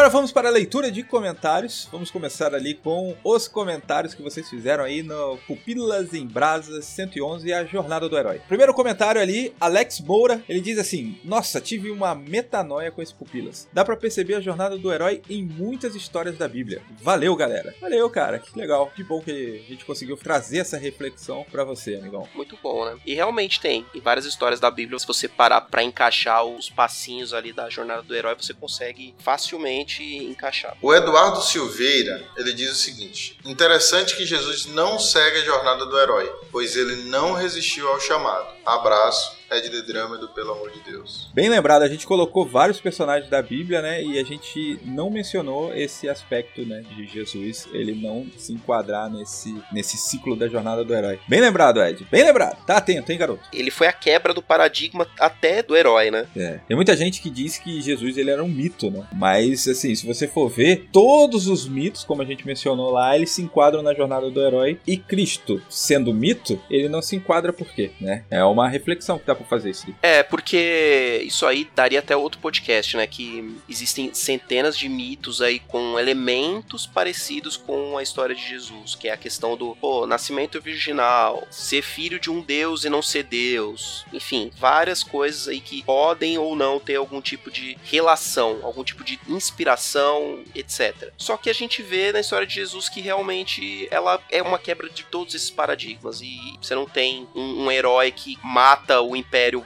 [0.00, 1.86] Agora vamos para a leitura de comentários.
[1.92, 7.52] Vamos começar ali com os comentários que vocês fizeram aí no Pupilas em Brasas 111
[7.52, 8.40] a Jornada do Herói.
[8.48, 13.68] Primeiro comentário ali, Alex Moura, ele diz assim: "Nossa, tive uma metanoia com esse Pupilas.
[13.74, 16.80] Dá pra perceber a jornada do herói em muitas histórias da Bíblia.
[17.02, 17.74] Valeu, galera.
[17.78, 18.38] Valeu, cara.
[18.38, 18.90] Que legal.
[18.96, 22.26] Que bom que a gente conseguiu trazer essa reflexão pra você, amigão.
[22.34, 22.98] Muito bom, né?
[23.04, 23.84] E realmente tem.
[23.94, 28.00] Em várias histórias da Bíblia, se você parar pra encaixar os passinhos ali da jornada
[28.00, 30.76] do herói, você consegue facilmente encaixar.
[30.80, 35.98] O Eduardo Silveira, ele diz o seguinte: Interessante que Jesus não segue a jornada do
[35.98, 38.48] herói, pois ele não resistiu ao chamado.
[38.64, 41.28] Abraço, Ed de Drâmedo, pelo amor de Deus.
[41.34, 44.00] Bem lembrado, a gente colocou vários personagens da Bíblia, né?
[44.00, 46.84] E a gente não mencionou esse aspecto, né?
[46.94, 51.18] De Jesus, ele não se enquadrar nesse, nesse ciclo da jornada do herói.
[51.28, 52.06] Bem lembrado, Ed.
[52.08, 52.64] Bem lembrado.
[52.64, 53.48] Tá atento, hein, garoto?
[53.52, 56.28] Ele foi a quebra do paradigma até do herói, né?
[56.36, 56.60] É.
[56.68, 59.04] Tem muita gente que diz que Jesus ele era um mito, né?
[59.12, 63.30] Mas, assim, se você for ver, todos os mitos, como a gente mencionou lá, eles
[63.30, 64.78] se enquadram na jornada do herói.
[64.86, 68.24] E Cristo, sendo mito, ele não se enquadra por quê, né?
[68.30, 69.94] É uma reflexão que dá fazer isso.
[70.02, 73.06] É, porque isso aí daria até outro podcast, né?
[73.06, 79.08] Que existem centenas de mitos aí com elementos parecidos com a história de Jesus, que
[79.08, 83.24] é a questão do, pô, nascimento virginal, ser filho de um deus e não ser
[83.24, 84.04] deus.
[84.12, 89.04] Enfim, várias coisas aí que podem ou não ter algum tipo de relação, algum tipo
[89.04, 91.12] de inspiração, etc.
[91.16, 94.88] Só que a gente vê na história de Jesus que realmente ela é uma quebra
[94.88, 99.16] de todos esses paradigmas e você não tem um, um herói que mata o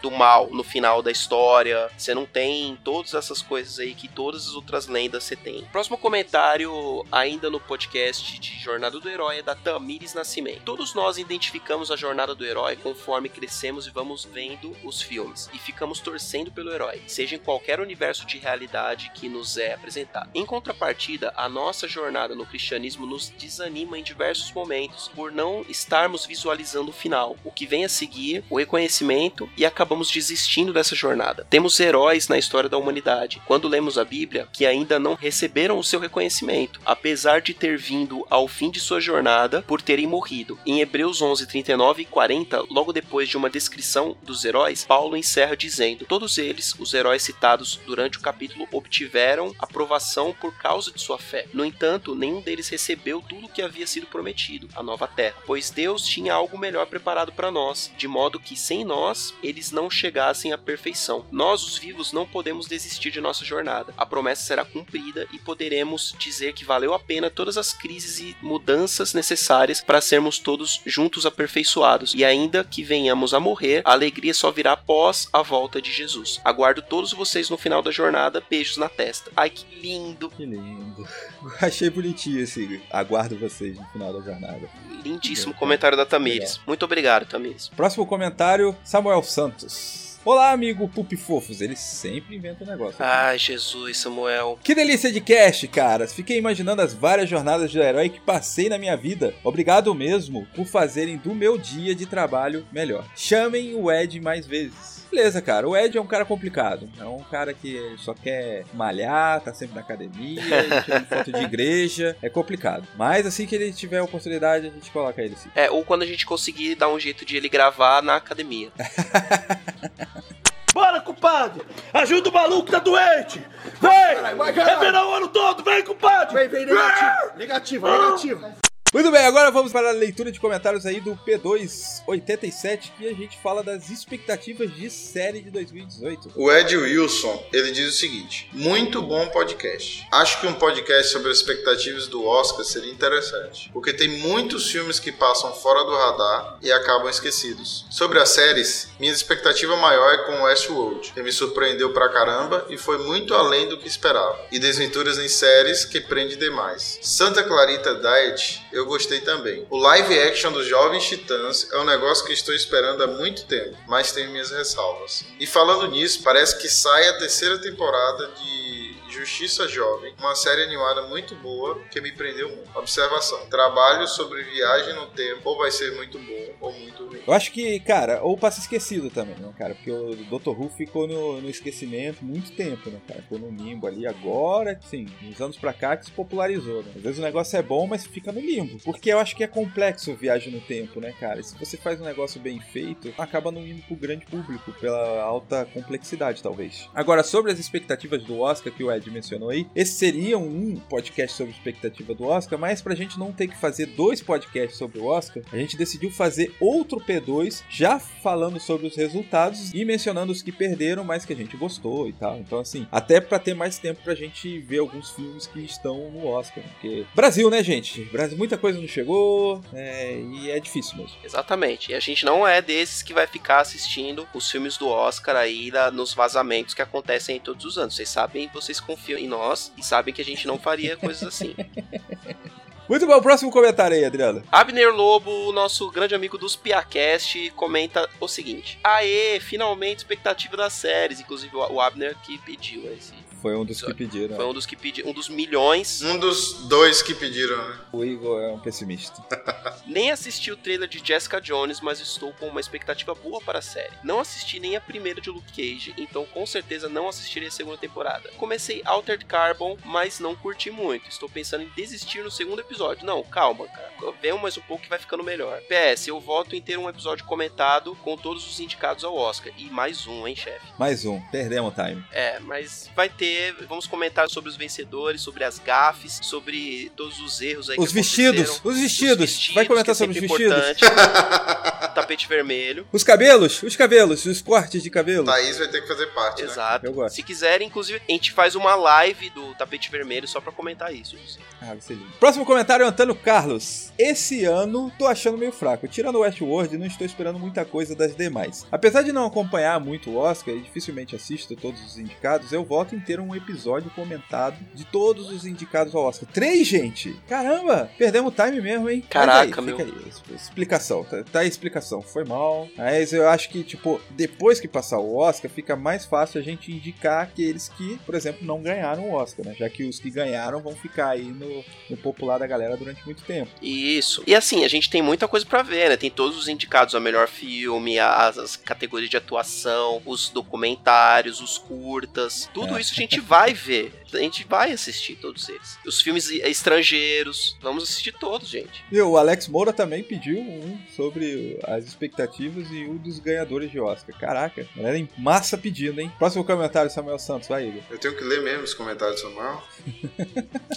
[0.03, 1.91] do mal no final da história.
[1.97, 5.65] Você não tem todas essas coisas aí que todas as outras lendas você tem.
[5.73, 10.63] Próximo comentário, ainda no podcast de Jornada do Herói, é da Tamires Nascimento.
[10.65, 15.49] Todos nós identificamos a jornada do herói conforme crescemos e vamos vendo os filmes.
[15.55, 20.31] E ficamos torcendo pelo herói, seja em qualquer universo de realidade que nos é apresentado.
[20.35, 26.27] Em contrapartida, a nossa jornada no cristianismo nos desanima em diversos momentos por não estarmos
[26.27, 31.47] visualizando o final, o que vem a seguir, o reconhecimento e acabamos desistindo dessa jornada.
[31.49, 35.85] Temos heróis na história da humanidade, quando lemos a Bíblia, que ainda não receberam o
[35.85, 40.59] seu reconhecimento, apesar de ter vindo ao fim de sua jornada por terem morrido.
[40.67, 45.57] Em Hebreus 11, 39 e 40, logo depois de uma descrição dos heróis, Paulo encerra
[45.57, 51.19] dizendo: Todos eles, os heróis citados durante o capítulo, obtiveram aprovação por causa de sua
[51.19, 51.47] fé.
[51.53, 55.71] No entanto, nenhum deles recebeu tudo o que havia sido prometido, a nova terra, pois
[55.71, 60.53] Deus tinha algo melhor preparado para nós, de modo que sem nós eles não chegassem
[60.53, 61.25] à perfeição.
[61.31, 63.93] Nós, os vivos, não podemos desistir de nossa jornada.
[63.97, 68.37] A promessa será cumprida e poderemos dizer que valeu a pena todas as crises e
[68.43, 72.15] mudanças necessárias para sermos todos juntos aperfeiçoados.
[72.15, 76.41] E ainda que venhamos a morrer, a alegria só virá após a volta de Jesus.
[76.45, 78.43] Aguardo todos vocês no final da jornada.
[78.49, 79.31] Beijos na testa.
[79.37, 80.31] Ai, que lindo!
[80.31, 81.07] Que lindo.
[81.61, 82.83] Achei bonitinho esse.
[82.91, 84.69] Aguardo vocês no final da jornada.
[85.05, 86.59] Lindíssimo comentário da Tamires.
[86.67, 87.69] Muito obrigado, Tamires.
[87.69, 90.05] Próximo comentário, Samuel Santos.
[90.25, 91.61] Olá, amigo Pup Fofos.
[91.61, 92.97] Ele sempre inventa um negócio.
[92.99, 94.59] Ai, Jesus, Samuel.
[94.65, 96.15] Que delícia de cast, caras.
[96.15, 99.35] Fiquei imaginando as várias jornadas de herói que passei na minha vida.
[99.45, 103.05] Obrigado mesmo por fazerem do meu dia de trabalho melhor.
[103.15, 104.94] Chamem o Ed mais vezes.
[105.15, 105.69] Beleza, cara.
[105.69, 106.91] O Ed é um cara complicado.
[106.99, 110.43] É um cara que só quer malhar, tá sempre na academia,
[110.85, 112.17] tirando foto de igreja.
[112.21, 112.87] É complicado.
[112.97, 115.49] Mas assim que ele tiver a oportunidade, a gente coloca ele sim.
[115.55, 118.71] É, ou quando a gente conseguir dar um jeito de ele gravar na academia.
[120.75, 121.63] Bora, compadre!
[121.93, 123.41] Ajuda o maluco que tá doente!
[123.81, 123.93] Vem!
[123.93, 125.63] É verão o ano todo!
[125.63, 126.35] Vem, compadre!
[126.35, 127.39] Vem, vem, negativo!
[127.39, 128.74] Negativo, negativo!
[128.95, 133.37] Muito bem, agora vamos para a leitura de comentários aí do P287, que a gente
[133.43, 136.31] fala das expectativas de série de 2018.
[136.37, 140.07] O Ed Wilson, ele diz o seguinte: muito bom podcast.
[140.13, 145.01] Acho que um podcast sobre as expectativas do Oscar seria interessante, porque tem muitos filmes
[145.01, 147.87] que passam fora do radar e acabam esquecidos.
[147.91, 152.79] Sobre as séries, minha expectativa maior é com Westworld, que me surpreendeu pra caramba e
[152.79, 154.39] foi muito além do que esperava.
[154.53, 157.01] E Desventuras em séries que prende demais.
[157.03, 159.67] Santa Clarita Diet, eu gostei também.
[159.71, 163.77] O live action dos Jovens Titãs é um negócio que estou esperando há muito tempo,
[163.87, 165.25] mas tenho minhas ressalvas.
[165.39, 168.74] E falando nisso, parece que sai a terceira temporada de
[169.15, 172.77] Justiça Jovem, uma série animada muito boa que me prendeu muito.
[172.77, 177.21] Observação: trabalho sobre viagem no tempo ou vai ser muito bom ou muito ruim.
[177.25, 179.75] Eu acho que, cara, ou passa esquecido também, né, cara?
[179.75, 180.51] Porque o Dr.
[180.51, 183.23] Who ficou no, no esquecimento muito tempo, né, cara?
[183.23, 184.05] Ficou no limbo ali.
[184.05, 186.93] Agora, sim, uns anos pra cá que se popularizou, né?
[186.97, 188.79] Às vezes o negócio é bom, mas fica no limbo.
[188.85, 191.39] Porque eu acho que é complexo viagem no tempo, né, cara?
[191.39, 195.23] E se você faz um negócio bem feito, acaba não indo pro grande público, pela
[195.23, 196.89] alta complexidade, talvez.
[196.93, 201.37] Agora, sobre as expectativas do Oscar que o Ed mencionou aí, esse seria um podcast
[201.37, 205.07] sobre expectativa do Oscar, mas pra gente não ter que fazer dois podcasts sobre o
[205.07, 210.43] Oscar, a gente decidiu fazer outro P2 já falando sobre os resultados e mencionando os
[210.43, 212.39] que perderam, mas que a gente gostou e tal.
[212.39, 216.27] Então, assim, até pra ter mais tempo pra gente ver alguns filmes que estão no
[216.27, 216.63] Oscar.
[216.65, 218.03] Porque Brasil, né, gente?
[218.07, 221.17] Brasil, muita coisa não chegou é, e é difícil mesmo.
[221.25, 221.93] Exatamente.
[221.93, 225.71] E a gente não é desses que vai ficar assistindo os filmes do Oscar aí
[225.71, 227.95] na- nos vazamentos que acontecem todos os anos.
[227.97, 231.55] Vocês sabem, vocês confiam em nós e sabem que a gente não faria coisas assim.
[232.89, 234.43] Muito bom, próximo comentário aí, Adriano.
[234.53, 241.19] Abner Lobo, nosso grande amigo dos Piacast, comenta o seguinte: Aê, finalmente expectativa das séries.
[241.19, 243.24] Inclusive o Abner que pediu esse.
[243.45, 244.37] Foi um dos que pediram.
[244.37, 246.01] Foi um dos que pediu, um dos milhões.
[246.01, 247.79] Um dos dois que pediram, né?
[247.93, 249.23] O Igor é um pessimista.
[249.87, 253.63] Nem assisti o trailer de Jessica Jones, mas estou com uma expectativa boa para a
[253.63, 253.93] série.
[254.03, 257.77] Não assisti nem a primeira de Luke Cage, então com certeza não assistirei a segunda
[257.77, 258.31] temporada.
[258.39, 261.11] Comecei Altered Carbon, mas não curti muito.
[261.11, 263.05] Estou pensando em desistir no segundo episódio.
[263.05, 263.93] Não, calma, cara.
[264.23, 265.61] Venham mais um pouco que vai ficando melhor.
[265.63, 269.53] PS, eu volto em ter um episódio comentado com todos os indicados ao Oscar.
[269.59, 270.67] E mais um, hein, chefe?
[270.79, 272.03] Mais um, perdemos o time.
[272.11, 273.34] É, mas vai ter.
[273.69, 278.41] Vamos comentar sobre os vencedores, sobre as gafes, sobre todos os erros aí Os vestidos,
[278.41, 278.73] aconteceram.
[278.73, 279.51] os vestidos.
[279.55, 280.55] Vai comentar é sobre os vestidos.
[281.95, 282.87] Tapete vermelho.
[282.93, 285.25] Os cabelos, os cabelos, os cortes de cabelo.
[285.25, 286.51] Thaís vai ter que fazer parte, né?
[286.51, 286.87] Exato.
[286.87, 287.15] Eu gosto.
[287.15, 291.17] Se quiserem, inclusive, a gente faz uma live do tapete vermelho só pra comentar isso.
[291.61, 292.13] Ah, vai ser lindo.
[292.19, 293.93] Próximo comentário é o Antônio Carlos.
[293.99, 295.89] Esse ano tô achando meio fraco.
[295.89, 298.67] Tirando o Westworld, não estou esperando muita coisa das demais.
[298.71, 302.95] Apesar de não acompanhar muito o Oscar e dificilmente assisto todos os indicados, eu voto
[302.95, 306.29] em ter um episódio comentado de todos os indicados ao Oscar.
[306.33, 307.15] Três, gente!
[307.29, 307.91] Caramba!
[307.97, 309.05] Perdemos o time mesmo, hein?
[309.09, 309.77] Caraca, aí, meu.
[309.79, 311.05] fica aí, explicação.
[311.05, 311.49] Tá, tá aí
[311.85, 312.03] a explicação.
[312.03, 312.69] Foi mal.
[312.77, 316.73] Mas eu acho que, tipo, depois que passar o Oscar, fica mais fácil a gente
[316.73, 319.55] indicar aqueles que, por exemplo, não ganharam o Oscar, né?
[319.59, 323.23] Já que os que ganharam vão ficar aí no, no popular da galera durante muito
[323.25, 323.51] tempo.
[323.63, 324.23] Isso.
[324.27, 325.97] E assim, a gente tem muita coisa pra ver, né?
[325.97, 331.59] Tem todos os indicados a melhor filme, as, as categorias de atuação, os documentários, os
[331.59, 332.49] curtas.
[332.53, 332.81] Tudo É.
[332.81, 333.93] isso a gente vai ver.
[334.15, 335.79] A gente vai assistir todos eles.
[335.87, 337.57] Os filmes estrangeiros.
[337.61, 338.85] Vamos assistir todos, gente.
[338.91, 343.81] E o Alex Moura também pediu um sobre as expectativas e um dos ganhadores de
[343.81, 344.17] Oscar.
[344.19, 346.13] Caraca, galera em massa pedindo, hein?
[346.19, 347.83] Próximo comentário, Samuel Santos, vai, Igor.
[347.91, 349.63] Eu tenho que ler mesmo os comentários do Samuel.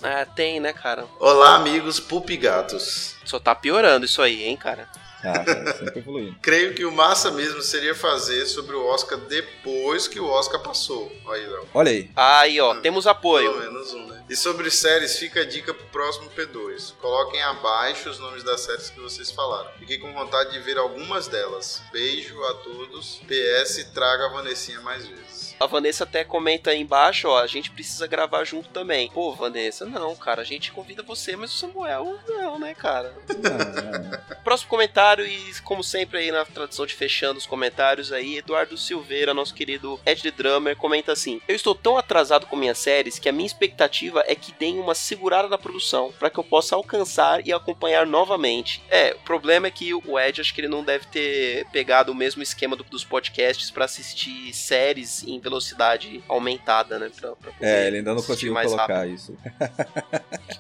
[0.03, 1.05] É, tem, né, cara?
[1.19, 3.15] Olá, amigos pupigatos.
[3.25, 4.89] Só tá piorando isso aí, hein, cara?
[5.23, 6.35] Ah, cara, sempre evoluindo.
[6.41, 11.11] Creio que o massa mesmo seria fazer sobre o Oscar depois que o Oscar passou.
[11.29, 11.67] Aí, Léo.
[11.73, 12.09] Olha aí.
[12.15, 13.51] Aí, ó, temos apoio.
[13.51, 14.23] Pelo menos um, né?
[14.29, 16.93] E sobre séries, fica a dica pro próximo P2.
[17.01, 19.71] Coloquem abaixo os nomes das séries que vocês falaram.
[19.79, 21.81] Fiquei com vontade de ver algumas delas.
[21.91, 23.21] Beijo a todos.
[23.27, 25.46] PS, traga a Vanessinha mais vezes.
[25.59, 29.09] A Vanessa até comenta aí embaixo, ó, a gente precisa gravar junto também.
[29.09, 33.13] Pô, Vanessa, não, cara, a gente convida você, mas o Samuel não, né, cara?
[34.43, 39.33] Próximo comentário, e como sempre aí na tradição de fechando os comentários aí, Eduardo Silveira,
[39.33, 43.27] nosso querido Ed the Drummer, comenta assim: Eu estou tão atrasado com minhas séries que
[43.27, 47.45] a minha expectativa é que deem uma segurada na produção, para que eu possa alcançar
[47.45, 48.81] e acompanhar novamente.
[48.89, 52.15] É, o problema é que o Ed, acho que ele não deve ter pegado o
[52.15, 57.09] mesmo esquema do- dos podcasts para assistir séries em velocidade aumentada, né?
[57.15, 59.13] Pra, pra poder É, ele ainda não conseguiu mais colocar rápido.
[59.13, 59.37] isso.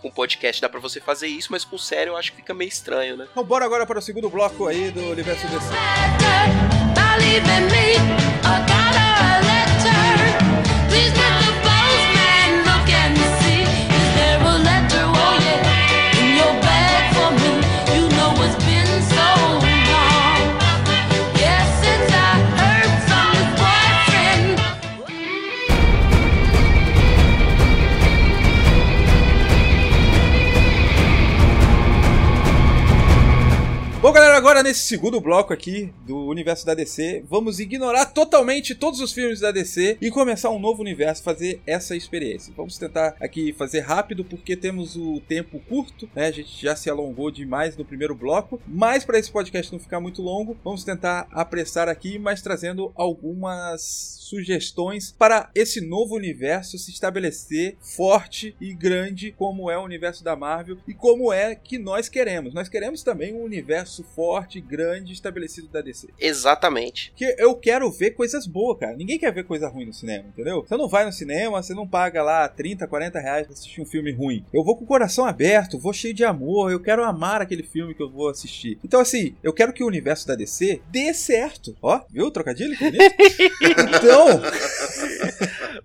[0.01, 2.69] Com podcast dá pra você fazer isso, mas com série eu acho que fica meio
[2.69, 3.27] estranho, né?
[3.31, 5.67] Então bora agora para o segundo bloco aí do Universo DC.
[6.95, 7.95] Believe in me,
[8.43, 10.87] I got a letter.
[10.89, 11.36] Please
[34.17, 39.13] galera, agora nesse segundo bloco aqui do universo da DC, vamos ignorar totalmente todos os
[39.13, 42.51] filmes da DC e começar um novo universo, fazer essa experiência.
[42.57, 46.25] Vamos tentar aqui fazer rápido porque temos o tempo curto, né?
[46.25, 49.99] A gente já se alongou demais no primeiro bloco, mas para esse podcast não ficar
[49.99, 56.89] muito longo, vamos tentar apressar aqui, mas trazendo algumas sugestões para esse novo universo se
[56.89, 62.09] estabelecer forte e grande como é o universo da Marvel e como é que nós
[62.09, 62.51] queremos.
[62.51, 66.09] Nós queremos também um universo forte, grande, estabelecido da DC.
[66.19, 67.11] Exatamente.
[67.15, 68.95] Que eu quero ver coisas boas, cara.
[68.95, 70.65] Ninguém quer ver coisa ruim no cinema, entendeu?
[70.67, 73.85] Você não vai no cinema, você não paga lá 30, 40 reais pra assistir um
[73.85, 74.45] filme ruim.
[74.53, 77.93] Eu vou com o coração aberto, vou cheio de amor, eu quero amar aquele filme
[77.93, 78.79] que eu vou assistir.
[78.83, 81.75] Então, assim, eu quero que o universo da DC dê certo.
[81.81, 82.75] Ó, viu o trocadilho?
[83.59, 84.41] Então,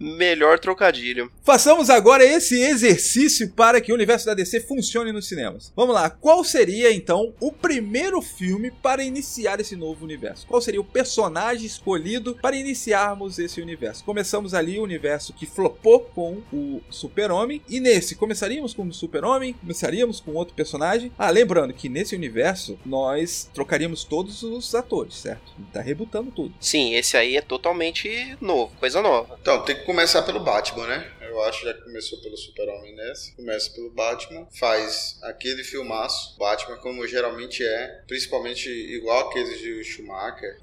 [0.03, 1.31] Melhor trocadilho.
[1.45, 5.73] Façamos agora esse exercício para que o universo da DC funcione nos cinemas.
[5.77, 10.47] Vamos lá, qual seria então o primeiro filme para iniciar esse novo universo?
[10.47, 14.05] Qual seria o personagem escolhido para iniciarmos esse universo?
[14.05, 19.53] Começamos ali o universo que flopou com o Super-Homem, e nesse começaríamos com o Super-Homem,
[19.53, 21.13] começaríamos com outro personagem.
[21.17, 25.53] Ah, lembrando que nesse universo nós trocaríamos todos os atores, certo?
[25.73, 26.55] Tá rebutando tudo.
[26.59, 29.39] Sim, esse aí é totalmente novo, coisa nova.
[29.41, 31.13] Então, tem que começar pelo Batman, né?
[31.33, 33.35] Eu acho que já começou pelo Super-Homem nessa.
[33.35, 40.59] Começa pelo Batman, faz aquele filmaço, Batman como geralmente é, principalmente igual aqueles de Schumacher.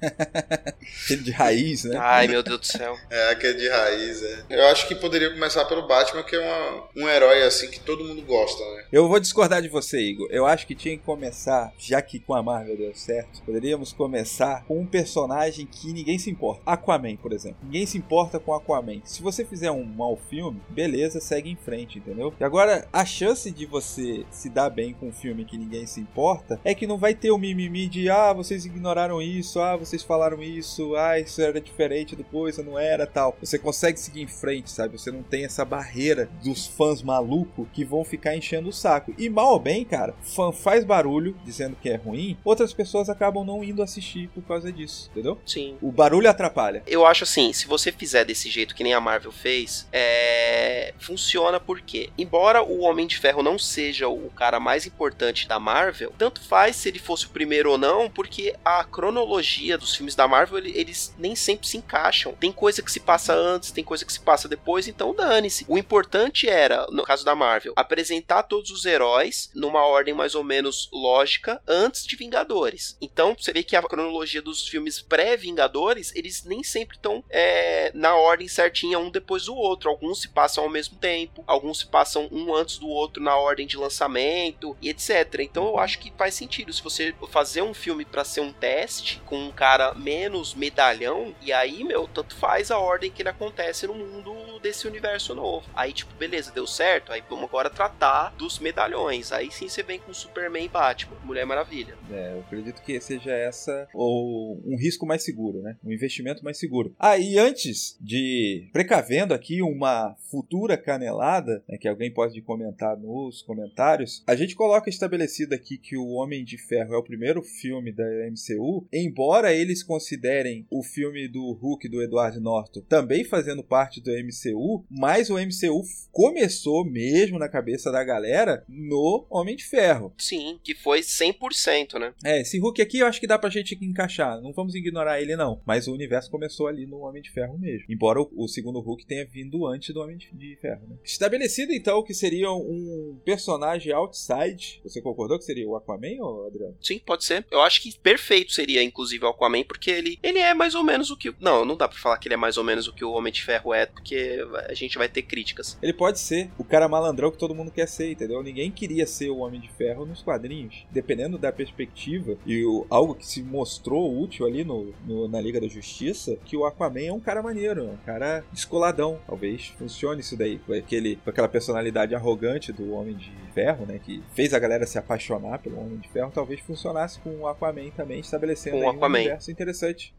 [1.04, 1.96] Aquele de raiz, né?
[1.98, 2.96] Ai, meu Deus do céu.
[3.10, 4.44] É, aquele de raiz, é.
[4.50, 8.04] Eu acho que poderia começar pelo Batman, que é uma, um herói assim que todo
[8.04, 8.86] mundo gosta, né?
[8.92, 10.28] Eu vou discordar de você, Igor.
[10.30, 14.64] Eu acho que tinha que começar, já que com a Marvel deu certo, poderíamos começar
[14.66, 16.62] com um personagem que ninguém se importa.
[16.64, 17.58] Aquaman, por exemplo.
[17.64, 19.00] Ninguém se importa com Aquaman.
[19.04, 22.32] Se você fizer um mau filme, beleza, segue em frente, entendeu?
[22.38, 26.00] E agora, a chance de você se dar bem com um filme que ninguém se
[26.00, 30.02] importa é que não vai ter o mimimi de ah, vocês ignoraram isso, ah, vocês
[30.02, 33.36] falaram isso, ah, isso era diferente do coisa, não era tal.
[33.40, 34.98] Você consegue seguir em frente, sabe?
[34.98, 39.14] Você não tem essa barreira dos fãs malucos que vão ficar enchendo o saco.
[39.18, 43.44] E mal ou bem, cara, fã faz barulho dizendo que é ruim, outras pessoas acabam
[43.44, 45.38] não indo assistir por causa disso, entendeu?
[45.44, 45.76] Sim.
[45.80, 46.82] O barulho atrapalha.
[46.86, 50.49] Eu acho assim, se você fizer desse jeito que nem a Marvel fez, é...
[50.98, 56.12] funciona porque, embora o Homem de Ferro não seja o cara mais importante da Marvel,
[56.18, 60.26] tanto faz se ele fosse o primeiro ou não, porque a cronologia dos filmes da
[60.28, 62.32] Marvel, ele- eles nem sempre se encaixam.
[62.34, 65.64] Tem coisa que se passa antes, tem coisa que se passa depois, então dane-se.
[65.68, 70.44] O importante era, no caso da Marvel, apresentar todos os heróis numa ordem mais ou
[70.44, 72.96] menos lógica antes de Vingadores.
[73.00, 78.14] Então, você vê que a cronologia dos filmes pré-Vingadores, eles nem sempre estão é, na
[78.14, 79.88] ordem certinha um depois do outro.
[79.90, 83.66] Alguns se passam ao mesmo tempo, alguns se passam um antes do outro na ordem
[83.66, 85.40] de lançamento e etc.
[85.40, 89.20] Então eu acho que faz sentido se você fazer um filme pra ser um teste
[89.26, 93.86] com um cara menos medalhão e aí, meu, tanto faz a ordem que ele acontece
[93.86, 95.68] no mundo desse universo novo.
[95.74, 97.12] Aí, tipo, beleza, deu certo.
[97.12, 99.32] Aí vamos agora tratar dos medalhões.
[99.32, 101.98] Aí sim você vem com Superman e Batman, Mulher Maravilha.
[102.10, 105.76] É, eu acredito que seja essa ou um risco mais seguro, né?
[105.84, 106.94] Um investimento mais seguro.
[106.98, 113.42] Ah, e antes de precavendo aqui uma futura canelada, né, que alguém pode comentar nos
[113.42, 117.92] comentários, a gente coloca estabelecido aqui que o Homem de Ferro é o primeiro filme
[117.92, 124.00] da MCU, embora eles considerem o filme do Hulk do Edward Norton também fazendo parte
[124.00, 130.12] do MCU mas o MCU começou mesmo na cabeça da galera no Homem de Ferro.
[130.18, 132.14] Sim, que foi 100%, né?
[132.24, 134.40] É, esse Hulk aqui eu acho que dá pra gente encaixar.
[134.40, 135.60] Não vamos ignorar ele, não.
[135.64, 137.86] Mas o universo começou ali no Homem de Ferro mesmo.
[137.88, 140.96] Embora o, o segundo Hulk tenha vindo antes do Homem de, de Ferro, né?
[141.04, 144.80] Estabelecido, então, que seria um personagem outside.
[144.84, 146.76] Você concordou que seria o Aquaman, ou Adriano?
[146.80, 147.44] Sim, pode ser.
[147.50, 151.10] Eu acho que perfeito seria, inclusive, o Aquaman, porque ele, ele é mais ou menos
[151.10, 151.34] o que.
[151.40, 153.32] Não, não dá pra falar que ele é mais ou menos o que o Homem
[153.32, 155.78] de Ferro é, porque a gente vai ter críticas.
[155.82, 158.42] Ele pode ser o cara malandrão que todo mundo quer ser, entendeu?
[158.42, 160.84] Ninguém queria ser o Homem de Ferro nos quadrinhos.
[160.90, 165.60] Dependendo da perspectiva e o, algo que se mostrou útil ali no, no- na Liga
[165.60, 169.20] da Justiça, que o Aquaman é um cara maneiro, é um cara descoladão.
[169.26, 174.00] Talvez funcione isso daí, com, aquele, com aquela personalidade arrogante do Homem de Ferro, né?
[174.02, 176.32] Que fez a galera se apaixonar pelo Homem de Ferro.
[176.34, 179.18] Talvez funcionasse com o Aquaman também, estabelecendo um Aquaman.
[179.18, 180.12] universo interessante.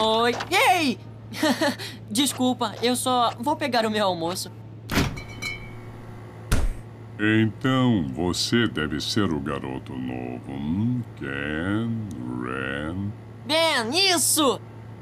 [0.00, 0.32] Oi.
[0.50, 0.98] Ei!
[2.10, 4.50] Desculpa, eu só vou pegar o meu almoço.
[7.18, 10.52] Então, você deve ser o garoto novo.
[10.52, 11.88] Hum, Ken,
[12.42, 13.10] Ren.
[13.46, 14.60] Ben, isso!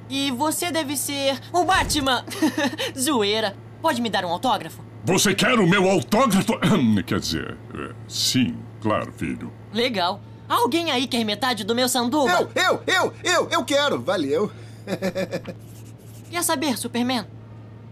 [0.09, 2.24] E você deve ser o Batman!
[2.96, 3.57] Zoeira.
[3.85, 4.82] Pode me dar um autógrafo?
[5.05, 6.59] Você quer o meu autógrafo?
[7.05, 9.53] Quer dizer, é, sim, claro, filho.
[9.74, 10.22] Legal.
[10.49, 12.30] Alguém aí quer metade do meu sanduba?
[12.32, 14.51] Eu, eu, eu, eu, eu quero, valeu.
[16.30, 17.26] Quer saber, Superman?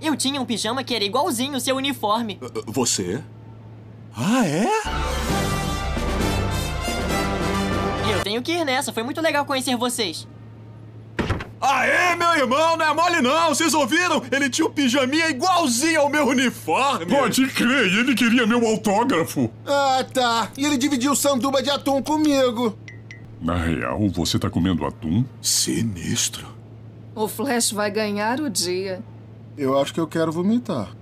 [0.00, 2.40] Eu tinha um pijama que era igualzinho o seu uniforme.
[2.68, 3.22] Você?
[4.16, 4.66] Ah, é?
[8.10, 10.26] Eu tenho que ir nessa, foi muito legal conhecer vocês.
[11.62, 14.20] Aê, meu irmão, não é mole não, vocês ouviram?
[14.32, 17.06] Ele tinha um pijaminha igualzinho ao meu uniforme.
[17.06, 19.48] Pode crer, e ele queria meu autógrafo.
[19.64, 20.50] Ah, tá.
[20.58, 22.76] E ele dividiu sanduba de atum comigo.
[23.40, 25.24] Na real, você tá comendo atum?
[25.40, 26.48] Sinistro.
[27.14, 29.00] O Flash vai ganhar o dia.
[29.56, 30.96] Eu acho que eu quero vomitar.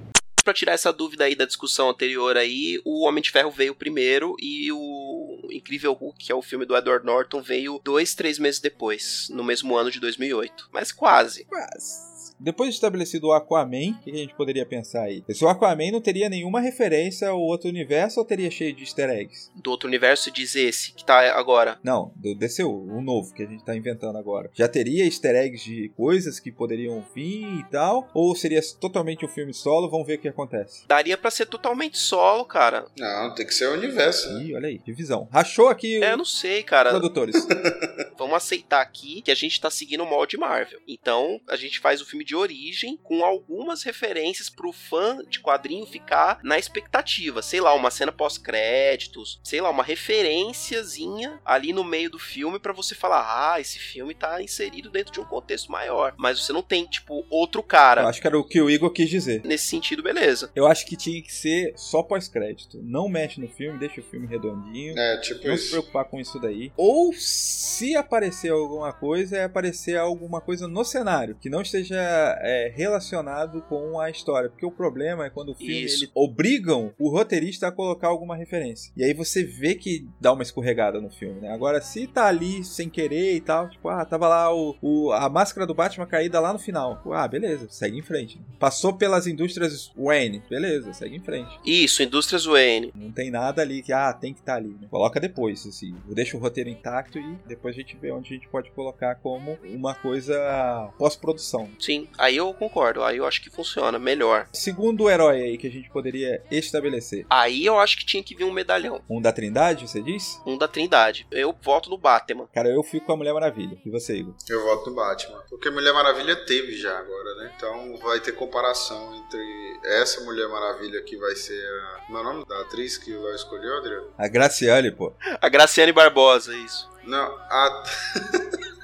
[0.44, 4.36] Pra tirar essa dúvida aí da discussão anterior aí, o Homem de Ferro veio primeiro
[4.38, 5.19] e o
[5.52, 9.44] Incrível Hulk, que é o filme do Edward Norton, veio dois, três meses depois, no
[9.44, 10.68] mesmo ano de 2008.
[10.72, 11.44] Mas quase.
[11.44, 12.09] Quase.
[12.40, 15.22] Depois de estabelecido o Aquaman, o que a gente poderia pensar aí?
[15.30, 19.10] Se o Aquaman não teria nenhuma referência ao outro universo ou teria cheio de easter
[19.10, 19.50] eggs?
[19.54, 21.78] Do outro universo diz esse, que tá agora.
[21.82, 24.50] Não, do DCU, o novo que a gente tá inventando agora.
[24.54, 28.08] Já teria easter eggs de coisas que poderiam vir e tal?
[28.14, 29.90] Ou seria totalmente um filme solo?
[29.90, 30.86] Vamos ver o que acontece.
[30.88, 32.86] Daria pra ser totalmente solo, cara.
[32.98, 34.32] Não, tem que ser o universo.
[34.32, 34.44] né?
[34.44, 35.28] Ih, olha aí, divisão.
[35.30, 36.90] Rachou aqui É, eu não sei, cara.
[36.90, 37.36] produtores.
[38.18, 40.80] Vamos aceitar aqui que a gente tá seguindo o molde Marvel.
[40.86, 45.86] Então, a gente faz o filme de origem com algumas referências pro fã de quadrinho
[45.86, 47.42] ficar na expectativa.
[47.42, 52.72] Sei lá, uma cena pós-créditos, sei lá, uma referenciazinha ali no meio do filme pra
[52.72, 56.14] você falar: "Ah, esse filme tá inserido dentro de um contexto maior".
[56.16, 58.06] Mas você não tem tipo outro Eu cara.
[58.08, 59.42] acho que era o que o Igor quis dizer.
[59.44, 60.50] Nesse sentido, beleza.
[60.54, 62.80] Eu acho que tinha que ser só pós-crédito.
[62.82, 64.98] Não mexe no filme, deixa o filme redondinho.
[64.98, 65.70] É, tipo não se isso.
[65.70, 66.72] preocupar com isso daí.
[66.76, 72.00] Ou se aparecer alguma coisa, é aparecer alguma coisa no cenário que não esteja
[72.42, 74.48] é, relacionado com a história.
[74.50, 76.04] Porque o problema é quando o filme Isso.
[76.04, 78.92] ele obrigam o roteirista a colocar alguma referência.
[78.96, 81.52] E aí você vê que dá uma escorregada no filme, né?
[81.52, 85.28] Agora, se tá ali sem querer e tal, tipo, ah, tava lá o, o- a
[85.28, 87.02] máscara do Batman caída lá no final.
[87.12, 88.40] Ah, beleza, segue em frente.
[88.58, 91.58] Passou pelas indústrias Wayne, beleza, segue em frente.
[91.64, 92.92] Isso, Indústrias Wayne.
[92.94, 94.76] Não tem nada ali que, ah, tem que estar ali.
[94.80, 94.86] Né?
[94.90, 95.94] Coloca depois, assim.
[96.08, 99.58] Deixa o roteiro intacto e depois a gente vê onde a gente pode colocar como
[99.64, 101.68] uma coisa pós-produção.
[101.78, 103.02] Sim, aí eu concordo.
[103.02, 104.46] Aí eu acho que funciona melhor.
[104.52, 107.26] Segundo herói aí que a gente poderia estabelecer.
[107.28, 109.02] Aí eu acho que tinha que vir um medalhão.
[109.08, 110.40] Um da Trindade, você diz?
[110.46, 111.26] Um da Trindade.
[111.30, 112.48] Eu voto no Batman.
[112.52, 113.78] Cara, eu fico com a Mulher Maravilha.
[113.84, 114.34] E você, Igor?
[114.48, 115.42] Eu voto no Batman.
[115.48, 117.52] Porque Mulher Maravilha teve já agora, né?
[117.56, 122.00] Então vai ter comparação entre essa Mulher Maravilha que vai ser a.
[122.06, 124.08] Como é o nome da atriz que o Léo escolheu, Adriano?
[124.18, 125.12] A Graciane, pô.
[125.40, 126.88] A Graciane Barbosa, isso.
[127.04, 127.84] Não, a.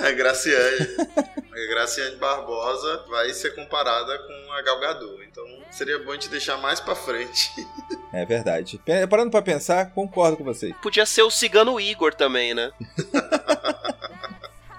[0.00, 0.96] a Graciane.
[1.16, 5.24] A Graciane Barbosa vai ser comparada com a Gal Gadot.
[5.24, 7.50] Então seria bom a gente deixar mais pra frente.
[8.10, 8.80] É verdade.
[9.10, 10.72] Parando pra pensar, concordo com você.
[10.82, 12.72] Podia ser o Cigano Igor também, né?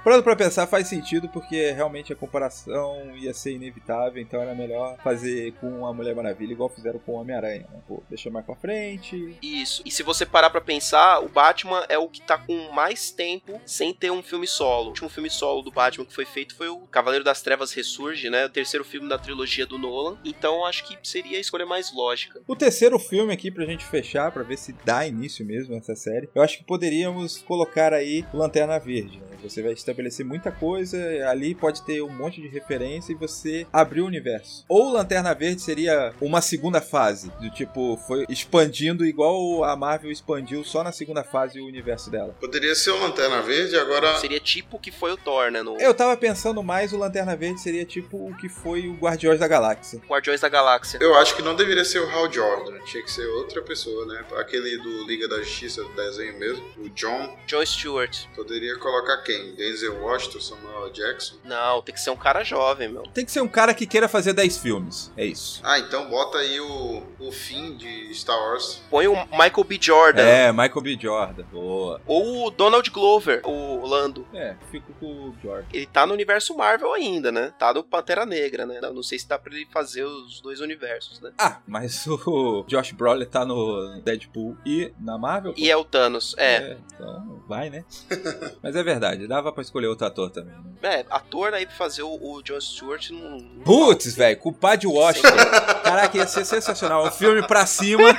[0.10, 4.98] Parando pra pensar, faz sentido porque realmente a comparação ia ser inevitável, então era melhor
[5.04, 7.68] fazer com a Mulher Maravilha igual fizeram com o Homem-Aranha.
[7.72, 7.80] Né?
[7.88, 9.38] Pô, deixa mais pra frente.
[9.40, 9.84] Isso.
[9.86, 13.62] E se você parar pra pensar, o Batman é o que tá com mais tempo
[13.68, 14.86] sem ter um filme solo.
[14.86, 18.32] O último filme solo do Batman que foi feito foi o Cavaleiro das Trevas Ressurge,
[18.32, 18.48] né?
[18.48, 20.18] O terceiro filme da trilogia do Nolan.
[20.26, 22.42] Então acho que seria a escolha mais lógica.
[22.48, 26.28] O terceiro filme aqui pra gente fechar, pra ver se dá início mesmo essa série,
[26.34, 29.20] eu acho que poderíamos colocar aí o Lanterna Verde.
[29.20, 29.29] Né?
[29.44, 30.98] Você vai estabelecer muita coisa,
[31.30, 34.66] ali pode ter um monte de referência e você abrir o universo.
[34.68, 40.64] Ou Lanterna Verde seria uma segunda fase, do tipo, foi expandindo igual a Marvel expandiu
[40.64, 42.36] só na segunda fase o universo dela.
[42.40, 44.18] Poderia ser o Lanterna Verde, agora.
[44.18, 45.62] Seria tipo o que foi o Thor, né?
[45.62, 49.40] No Eu tava pensando mais o Lanterna Verde seria tipo o que foi o Guardiões
[49.40, 50.02] da Galáxia.
[50.08, 51.00] Guardiões da Galáxia.
[51.02, 54.26] Eu acho que não deveria ser o Hal Jordan, tinha que ser outra pessoa, né?
[54.38, 57.38] Aquele do Liga da Justiça, do desenho mesmo, o John.
[57.48, 58.26] John Stewart.
[58.36, 59.54] Poderia colocar quem?
[59.54, 61.36] Denzel Washington, Samuel Jackson?
[61.44, 63.04] Não, tem que ser um cara jovem, meu.
[63.14, 65.12] Tem que ser um cara que queira fazer 10 filmes.
[65.16, 65.62] É isso.
[65.64, 68.82] Ah, então bota aí o, o fim de Star Wars.
[68.90, 69.78] Põe o Michael B.
[69.80, 70.24] Jordan.
[70.24, 70.98] É, Michael B.
[71.00, 71.44] Jordan.
[71.52, 72.02] Boa.
[72.08, 74.28] Ou o Donald Glover, o Lando.
[74.34, 75.68] É, fico com o Jordan.
[75.74, 77.54] Ele tá no universo Marvel ainda, né?
[77.60, 78.82] Tá no Pantera Negra, né?
[78.82, 81.32] Não sei se dá pra ele fazer os dois universos, né?
[81.38, 85.54] Ah, mas o Josh Brolin tá no Deadpool e na Marvel?
[85.56, 86.78] E é o Thanos, é.
[86.96, 87.19] então
[87.50, 87.84] vai, né?
[88.62, 90.54] mas é verdade, dava pra escolher outro ator também.
[90.82, 91.00] né?
[91.00, 93.40] É, ator aí pra fazer o, o John Stewart não.
[93.66, 95.36] Putz, velho, culpado de Washington.
[95.84, 97.08] Caraca, ia ser sensacional.
[97.08, 98.14] Um filme pra cima.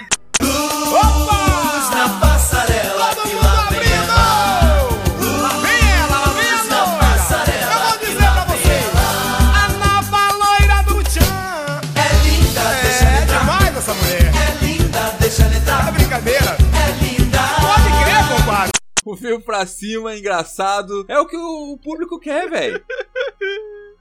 [1.93, 3.14] Na passarela
[19.13, 21.05] O filme pra cima, engraçado.
[21.09, 22.83] É o que o público quer, velho.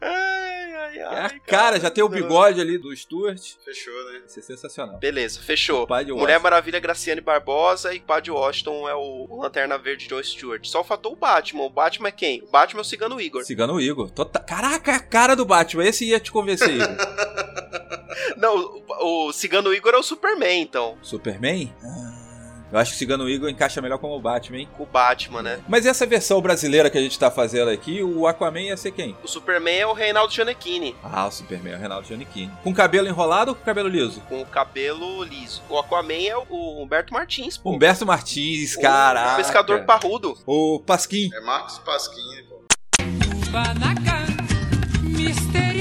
[0.02, 1.26] Ai, ai, É ai.
[1.26, 3.56] a cara, já tem o bigode ali do Stuart.
[3.66, 4.20] Fechou, né?
[4.20, 4.98] Vai ser sensacional.
[4.98, 5.86] Beleza, fechou.
[6.16, 6.40] Mulher.
[6.40, 10.66] Maravilha, Graciane Barbosa e Padre Washington é o, o Lanterna Verde John Stewart.
[10.68, 11.64] Só faltou o Batman.
[11.64, 12.42] O Batman é quem?
[12.44, 13.44] O Batman é o Cigano Igor.
[13.44, 14.10] Cigano Igor.
[14.10, 15.84] Tota- Caraca, a cara do Batman.
[15.86, 16.88] Esse ia te convencer, Igor.
[18.38, 18.56] Não,
[19.02, 20.98] o, o Cigano Igor é o Superman, então.
[21.02, 21.74] Superman?
[21.84, 22.19] Ah,
[22.72, 24.70] Eu acho que o Cigano Igor encaixa melhor como o Batman, hein?
[24.78, 25.60] Com o Batman, né?
[25.68, 29.16] Mas essa versão brasileira que a gente tá fazendo aqui, o Aquaman ia ser quem?
[29.24, 30.96] O Superman é o Reinaldo Gianecchini.
[31.04, 32.52] Ah, o Superman é o Reinaldo Giannichini.
[32.64, 34.22] Com cabelo enrolado ou com cabelo liso?
[34.30, 35.62] Com o cabelo liso.
[35.70, 37.72] O Aquaman é o, o Humberto Martins, pô.
[37.72, 39.38] Humberto Martins, O caraca.
[39.38, 40.38] pescador parrudo.
[40.46, 41.30] O Pasquim.
[41.34, 42.60] É Marcos Pasquini, pô.
[43.50, 43.60] Del
[45.58, 45.79] amor.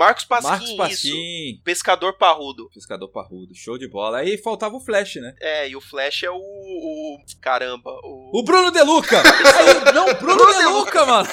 [0.00, 0.76] Marcos Pasquim, Marcos isso.
[0.78, 1.60] Pasquim.
[1.62, 2.70] Pescador parrudo.
[2.72, 3.54] Pescador parrudo.
[3.54, 4.18] Show de bola.
[4.20, 5.34] Aí faltava o Flash, né?
[5.40, 6.36] É, e o Flash é o.
[6.38, 8.40] o- caramba, o.
[8.40, 9.20] O Bruno Deluca!
[9.22, 11.28] Aí, não, Bruno Deluca, mano!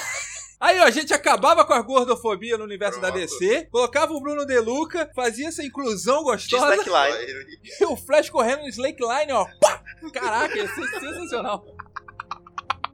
[0.60, 4.44] Aí, ó, a gente acabava com a gordofobia no universo da DC, colocava o Bruno
[4.44, 7.46] Deluca, fazia essa inclusão de gostosa, Slackline.
[7.80, 9.46] e o Flash correndo no Slakeline, ó.
[9.60, 9.80] Pá!
[10.12, 11.64] Caraca, ia ser sensacional.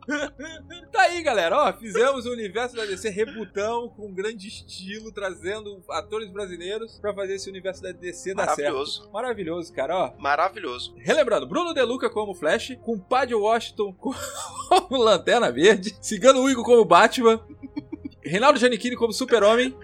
[0.93, 6.31] tá aí, galera, ó, fizemos o universo da DC, rebutão com grande estilo, trazendo atores
[6.31, 8.59] brasileiros pra fazer esse universo da DC dar certo.
[8.59, 9.11] Maravilhoso.
[9.13, 10.13] Maravilhoso, cara, ó.
[10.19, 10.95] Maravilhoso.
[10.99, 17.41] Relembrando, Bruno Deluca como Flash, com Padre Washington como Lanterna Verde, Cigano Igor como Batman,
[18.25, 19.77] Reinaldo Giannichini como Super-Homem,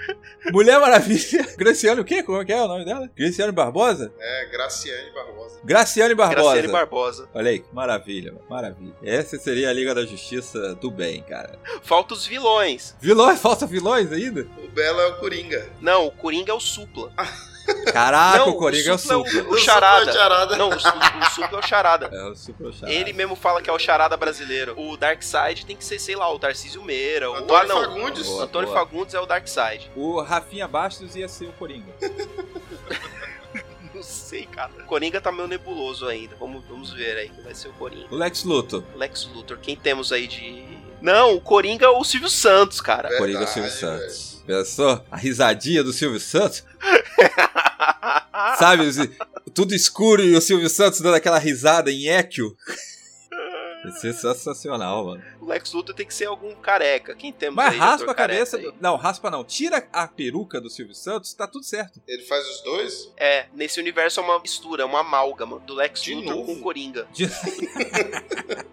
[0.52, 2.22] Mulher Maravilha, Graciano, o quê?
[2.22, 3.10] Como é que é o nome dela?
[3.14, 4.12] Graciano Barbosa?
[4.18, 5.60] É Graciane Barbosa.
[5.62, 6.42] Graciane Barbosa.
[6.42, 7.28] Graciane Barbosa.
[7.34, 8.94] Olha aí, que maravilha, mano, maravilha.
[9.02, 11.58] Essa seria a Liga da Justiça do bem, cara.
[11.82, 12.96] Falta os vilões.
[13.00, 14.46] Vilões, falta vilões ainda?
[14.64, 15.68] O Belo é o Coringa.
[15.80, 17.12] Não, o Coringa é o Supla.
[17.92, 19.46] Caraca, Não, o Coringa é o Supla Super.
[19.46, 19.98] o, o Charada.
[19.98, 20.56] Supla é o Charada.
[20.56, 22.10] Não, o, o Supla é o Charada.
[22.12, 22.92] É o Super Charada.
[22.92, 24.74] Ele mesmo fala que é o Charada brasileiro.
[24.76, 27.30] O Darkseid tem que ser, sei lá, o Tarcísio Meira.
[27.30, 27.80] O, Antônio ah, não.
[27.80, 28.26] Fagundes.
[28.26, 28.78] O Boa, Antônio boa.
[28.78, 29.90] Fagundes é o Darkseid.
[29.96, 31.92] O Rafinha Bastos ia ser o Coringa.
[33.92, 34.70] Não sei, cara.
[34.78, 36.34] O Coringa tá meio nebuloso ainda.
[36.36, 38.06] Vamos, vamos ver aí que vai ser o Coringa.
[38.10, 38.82] O Lex Luthor.
[38.94, 39.58] Lex Luthor.
[39.58, 40.64] Quem temos aí de.
[41.02, 43.08] Não, o Coringa é o Silvio Santos, cara.
[43.08, 44.29] Verdade, Coringa Silvio Santos.
[44.46, 45.04] Pensou?
[45.10, 46.64] A risadinha do Silvio Santos?
[48.58, 48.84] Sabe,
[49.54, 52.56] tudo escuro e o Silvio Santos dando aquela risada em equio.
[53.86, 55.22] Isso é sensacional, mano.
[55.40, 57.14] O Lex Luthor tem que ser algum careca.
[57.14, 58.58] Quem temos Mas raspa a cabeça.
[58.58, 59.42] do- Não, raspa não.
[59.42, 61.98] Tira a peruca do Silvio Santos, tá tudo certo.
[62.06, 63.10] Ele faz os dois?
[63.16, 66.46] É, nesse universo é uma mistura, uma amálgama do Lex De Luthor novo?
[66.46, 67.06] com o Coringa.
[67.12, 67.26] De-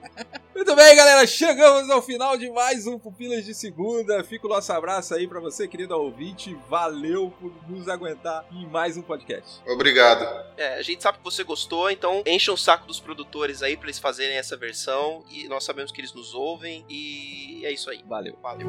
[0.68, 1.26] Muito bem, galera.
[1.26, 4.22] Chegamos ao final de mais um Pupilas de Segunda.
[4.22, 6.58] Fica o nosso abraço aí pra você, querido ouvinte.
[6.68, 9.62] Valeu por nos aguentar em mais um podcast.
[9.66, 10.26] Obrigado.
[10.58, 13.86] É, a gente sabe que você gostou, então encha o saco dos produtores aí pra
[13.86, 15.24] eles fazerem essa versão.
[15.32, 16.84] E nós sabemos que eles nos ouvem.
[16.90, 18.04] E é isso aí.
[18.06, 18.38] Valeu.
[18.44, 18.68] Valeu.